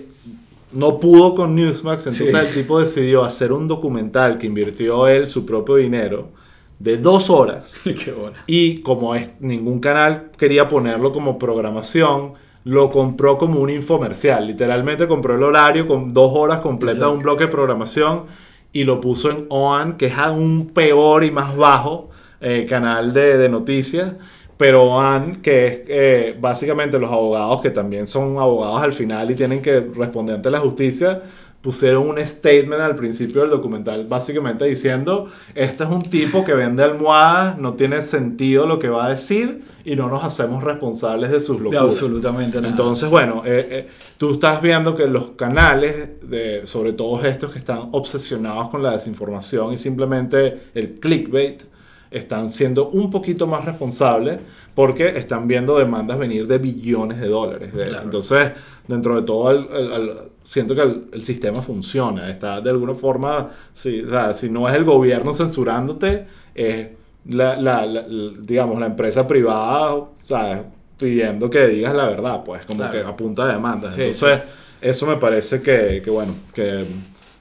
no 0.71 0.99
pudo 0.99 1.35
con 1.35 1.55
Newsmax, 1.55 2.07
entonces 2.07 2.29
Sí. 2.29 2.35
el 2.47 2.53
tipo 2.53 2.79
decidió 2.79 3.23
hacer 3.23 3.51
un 3.51 3.67
documental 3.67 4.37
que 4.37 4.47
invirtió 4.47 5.07
él 5.07 5.27
su 5.27 5.45
propio 5.45 5.75
dinero 5.75 6.29
de 6.77 6.97
dos 6.97 7.29
horas. 7.29 7.79
Qué 7.83 8.11
bueno. 8.11 8.35
Y 8.47 8.81
como 8.81 9.15
es, 9.15 9.31
ningún 9.39 9.79
canal 9.79 10.31
quería 10.37 10.67
ponerlo 10.69 11.11
como 11.11 11.37
programación, 11.39 12.33
lo 12.63 12.91
compró 12.91 13.37
como 13.37 13.59
un 13.61 13.69
infomercial. 13.69 14.45
Literalmente 14.47 15.07
compró 15.07 15.35
el 15.35 15.43
horario 15.43 15.87
con 15.87 16.13
dos 16.13 16.31
horas 16.35 16.59
completas 16.61 16.99
de 16.99 17.07
un 17.07 17.19
bloque 17.21 17.45
de 17.45 17.49
programación 17.49 18.23
y 18.71 18.83
lo 18.83 19.01
puso 19.01 19.31
en 19.31 19.45
OAN, 19.49 19.97
que 19.97 20.07
es 20.07 20.17
aún 20.17 20.69
peor 20.73 21.23
y 21.23 21.31
más 21.31 21.55
bajo 21.57 22.09
eh, 22.41 22.65
canal 22.69 23.11
de, 23.11 23.37
de 23.37 23.49
noticias. 23.49 24.13
Pero 24.59 24.83
OAN, 24.83 25.37
que 25.37 25.67
es 25.67 25.79
eh, 25.87 26.37
básicamente 26.37 26.99
los 26.99 27.09
abogados 27.09 27.61
que 27.61 27.69
también 27.69 28.07
son 28.07 28.37
abogados 28.39 28.83
al 28.83 28.91
final 28.91 29.31
y 29.31 29.35
tienen 29.35 29.61
que 29.61 29.79
responder 29.79 30.35
ante 30.35 30.51
la 30.51 30.59
justicia, 30.59 31.21
pusieron 31.61 32.09
un 32.09 32.17
statement 32.17 32.81
al 32.81 32.95
principio 32.95 33.39
del 33.39 33.51
documental 33.51 34.05
básicamente 34.09 34.65
diciendo, 34.65 35.27
este 35.55 35.85
es 35.85 35.89
un 35.89 36.01
tipo 36.01 36.43
que 36.43 36.53
vende 36.53 36.83
almohadas, 36.83 37.57
no 37.57 37.75
tiene 37.75 38.01
sentido 38.01 38.65
lo 38.65 38.79
que 38.79 38.89
va 38.89 39.05
a 39.05 39.09
decir 39.11 39.61
y 39.85 39.95
no 39.95 40.09
nos 40.09 40.25
hacemos 40.25 40.61
responsables 40.61 41.31
de 41.31 41.39
sus 41.39 41.61
locuras. 41.61 41.83
absolutamente 41.83 42.57
nada. 42.57 42.69
Entonces, 42.69 43.09
bueno, 43.09 43.43
eh, 43.45 43.65
eh, 43.71 43.87
tú 44.17 44.33
estás 44.33 44.61
viendo 44.61 44.93
que 44.93 45.07
los 45.07 45.29
canales, 45.37 46.19
de, 46.29 46.67
sobre 46.67 46.91
todo 46.91 47.25
estos 47.25 47.53
que 47.53 47.59
están 47.59 47.87
obsesionados 47.93 48.67
con 48.67 48.83
la 48.83 48.91
desinformación 48.91 49.71
y 49.71 49.77
simplemente 49.77 50.59
el 50.73 50.95
clickbait, 50.99 51.63
están 52.11 52.51
siendo 52.51 52.89
un 52.89 53.09
poquito 53.11 53.45
más 53.47 53.65
responsables 53.65 54.39
porque 54.75 55.09
están 55.09 55.47
viendo 55.47 55.77
demandas 55.77 56.17
venir 56.17 56.47
de 56.47 56.57
billones 56.57 57.19
de 57.19 57.27
dólares. 57.27 57.73
De- 57.73 57.83
Claro. 57.83 58.03
Entonces, 58.05 58.51
dentro 58.87 59.15
de 59.15 59.21
todo, 59.23 59.51
el- 59.51 59.67
el- 59.71 59.91
el- 59.91 60.13
siento 60.43 60.73
que 60.75 60.81
el, 60.81 61.21
sistema 61.23 61.61
funciona. 61.61 62.29
Está 62.29 62.61
de 62.61 62.69
alguna 62.71 62.95
forma, 62.95 63.49
si, 63.73 64.01
o 64.01 64.09
sea, 64.09 64.33
si 64.33 64.49
no 64.49 64.67
es 64.67 64.75
el 64.75 64.85
gobierno 64.85 65.33
censurándote, 65.33 66.25
es 66.55 66.87
la, 67.25 67.55
la- 67.57 67.85
la- 67.85 68.07
la- 68.07 68.33
digamos, 68.39 68.79
la 68.79 68.87
empresa 68.87 69.27
privada, 69.27 69.93
o 69.95 70.13
sea, 70.23 70.63
pidiendo 70.97 71.49
que 71.49 71.67
digas 71.67 71.93
la 71.93 72.07
verdad, 72.07 72.43
pues, 72.43 72.65
como 72.65 72.79
Claro. 72.79 72.91
que 72.93 72.99
a 73.07 73.15
punta 73.15 73.45
de 73.45 73.53
demandas. 73.53 73.93
Sí, 73.95 74.01
Entonces, 74.01 74.41
eso 74.81 75.05
me 75.05 75.17
parece 75.17 75.61
que, 75.61 76.01
que, 76.03 76.09
bueno, 76.09 76.33
que 76.53 76.83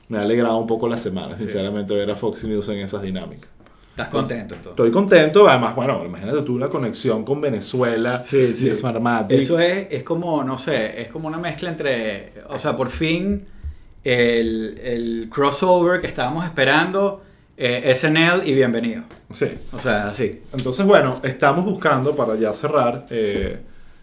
me 0.09 0.19
ha 0.19 0.23
alegrado 0.23 0.59
un 0.59 0.67
poco 0.67 0.89
la 0.89 0.99
semana, 0.99 1.37
sinceramente, 1.37 1.95
ver 1.95 2.11
a 2.11 2.17
Fox 2.17 2.45
News 2.45 2.69
en 2.69 2.79
esas 2.81 3.01
dinámicas. 3.03 3.49
Estás 3.99 4.13
contento 4.13 4.55
entonces. 4.55 4.79
Estoy 4.79 4.93
contento, 4.93 5.49
además, 5.49 5.75
bueno, 5.75 6.05
imagínate 6.05 6.43
tú 6.43 6.57
la 6.57 6.69
conexión 6.69 7.25
con 7.25 7.41
Venezuela 7.41 8.23
Sí, 8.25 8.55
sí. 8.55 8.73
Smartmatic. 8.73 9.37
Eso 9.37 9.59
es, 9.59 9.89
es 9.91 10.05
como, 10.05 10.45
no 10.45 10.57
sé, 10.57 11.03
es 11.03 11.09
como 11.09 11.27
una 11.27 11.39
mezcla 11.39 11.69
entre, 11.69 12.35
o 12.49 12.57
sea, 12.57 12.77
por 12.77 12.91
fin 12.91 13.45
el, 14.05 14.79
el 14.79 15.29
crossover 15.29 16.01
que 16.01 16.07
estábamos 16.07 16.45
esperando, 16.45 17.25
eh, 17.57 17.93
SNL 17.93 18.47
y 18.47 18.55
bienvenido. 18.55 19.03
Sí. 19.33 19.49
O 19.73 19.79
sea, 19.81 20.07
así. 20.07 20.43
Entonces, 20.53 20.87
bueno, 20.87 21.15
estamos 21.25 21.65
buscando, 21.65 22.15
para 22.15 22.37
ya 22.37 22.53
cerrar, 22.53 23.05
eh, 23.11 23.59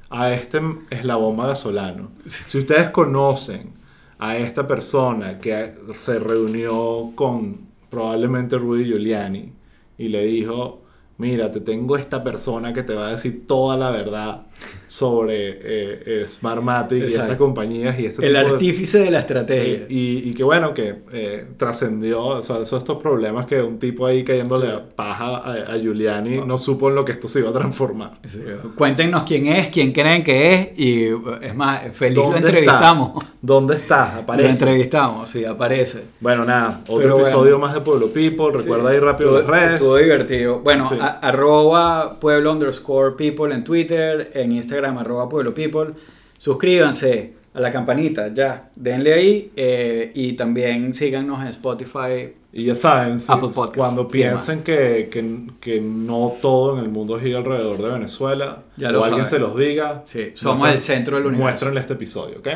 a 0.10 0.34
este 0.34 0.60
eslabón 0.89 1.38
magasolano. 1.38 2.12
Si 2.25 2.58
ustedes 2.58 2.89
conocen 2.89 3.71
a 4.19 4.36
esta 4.36 4.67
persona 4.67 5.39
que 5.39 5.73
se 5.97 6.19
reunió 6.19 7.13
con 7.15 7.62
probablemente 7.89 8.58
Rudy 8.58 8.84
Giuliani 8.84 9.53
y 9.97 10.10
le 10.10 10.25
dijo, 10.25 10.81
mira, 11.17 11.51
te 11.51 11.62
tengo 11.62 11.97
esta 11.97 12.23
persona 12.23 12.73
que 12.73 12.84
te 12.84 12.93
va 12.93 13.08
a 13.08 13.12
decir 13.12 13.45
toda 13.47 13.77
la 13.77 13.91
verdad 13.91 14.47
sobre 14.85 15.49
eh, 15.49 16.03
eh, 16.05 16.25
Smartmatic 16.27 16.97
y 16.99 17.01
Exacto. 17.03 17.21
estas 17.23 17.37
compañías 17.37 17.99
y 17.99 18.05
este 18.05 18.25
El 18.25 18.33
tipo 18.33 18.45
de- 18.47 18.53
artífice 18.53 18.99
de 18.99 19.11
la 19.11 19.19
estrategia. 19.19 19.85
y, 19.89 20.29
y 20.29 20.33
que 20.33 20.43
bueno, 20.43 20.73
que 20.73 20.95
eh, 21.11 21.45
trascendió, 21.57 22.23
o 22.25 22.43
sea, 22.43 22.59
esos 22.59 22.79
estos 22.79 23.01
problemas 23.01 23.45
que 23.45 23.61
un 23.61 23.77
tipo 23.79 24.05
ahí 24.05 24.23
cayéndole 24.23 24.71
a 24.71 24.87
paja 24.87 25.37
a, 25.37 25.73
a 25.73 25.77
Giuliani 25.77 26.37
no 26.45 26.57
supo 26.57 26.89
en 26.89 26.95
lo 26.95 27.03
que 27.03 27.11
esto 27.13 27.27
se 27.27 27.39
iba 27.39 27.49
a 27.49 27.53
transformar. 27.53 28.19
Sí, 28.23 28.39
Cuéntenos 28.75 29.23
quién 29.23 29.47
es, 29.47 29.69
quién 29.69 29.91
creen 29.91 30.23
que 30.23 30.53
es 30.53 30.79
y 30.79 31.03
eh, 31.05 31.17
es 31.41 31.55
más, 31.55 31.81
feliz 31.93 32.15
lo 32.15 32.23
¿Dónde 32.23 32.37
entrevistamos. 32.37 33.09
está? 33.23 33.33
¿Dónde 33.41 33.75
estás? 33.75 34.13
Lo 34.15 34.21
Aparece. 34.21 34.49
entrevistamos, 34.49 35.29
sí, 35.29 35.43
aparece. 35.45 36.03
Bueno, 36.19 36.45
nada, 36.45 36.79
otro 36.87 36.97
Pero 37.01 37.15
episodio 37.17 37.57
bueno. 37.57 37.59
más 37.59 37.73
de 37.73 37.81
Pueblo 37.81 38.07
People. 38.09 38.51
Recuerda 38.53 38.91
Sí. 38.91 38.95
ir 38.97 39.03
rápido 39.03 39.37
Estuvo- 39.39 39.51
las 39.51 39.61
redes. 39.61 39.73
Estuvo 39.79 39.97
divertido. 39.97 40.59
Bueno, 40.59 40.87
Sí. 40.87 40.95
a- 41.01 41.19
arroba 41.19 42.15
pueblo 42.19 42.51
underscore 42.51 43.15
people 43.17 43.53
en 43.53 43.63
Twitter, 43.63 44.31
en 44.33 44.44
Instagram 44.51 44.97
arroba 44.97 45.27
pueblo 45.29 45.53
people. 45.53 45.93
Suscríbanse 46.39 47.34
a 47.53 47.60
la 47.62 47.71
campanita, 47.71 48.34
ya, 48.34 48.69
denle 48.75 49.13
ahí 49.13 49.51
eh, 49.55 50.12
y 50.13 50.34
también 50.34 50.93
síganos 50.93 51.41
en 51.41 51.47
Spotify. 51.47 52.34
Y 52.51 52.65
ya 52.65 52.75
saben, 52.75 53.19
si- 53.19 53.31
Apple 53.31 53.49
Podcast. 53.55 53.77
cuando 53.77 54.08
piensen 54.08 54.62
que, 54.62 55.08
que, 55.10 55.47
que 55.62 55.79
no 55.79 56.34
todo 56.41 56.77
en 56.77 56.84
el 56.84 56.89
mundo 56.89 57.17
gira 57.19 57.38
alrededor 57.38 57.77
de 57.81 57.89
Venezuela, 57.91 58.63
Ya 58.75 58.89
o 58.89 58.91
lo 58.91 59.03
alguien 59.05 59.23
saben. 59.25 59.39
se 59.41 59.47
los 59.47 59.58
diga, 59.58 60.03
Sí, 60.05 60.31
somos 60.34 60.67
muestren- 60.67 60.73
el 60.73 60.79
centro 60.79 61.15
del 61.17 61.25
universo. 61.27 61.43
Muéstrenle 61.49 61.79
este 61.79 61.93
episodio, 61.93 62.39
¿ok? 62.39 62.47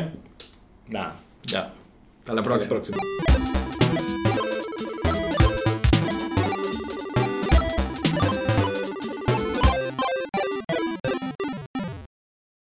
Nada, 0.88 1.16
ya. 1.44 1.72
Hasta 2.20 2.34
la 2.34 2.40
Hasta 2.42 2.42
próxima. 2.42 2.74
la 2.76 2.80
próxima. 2.82 3.59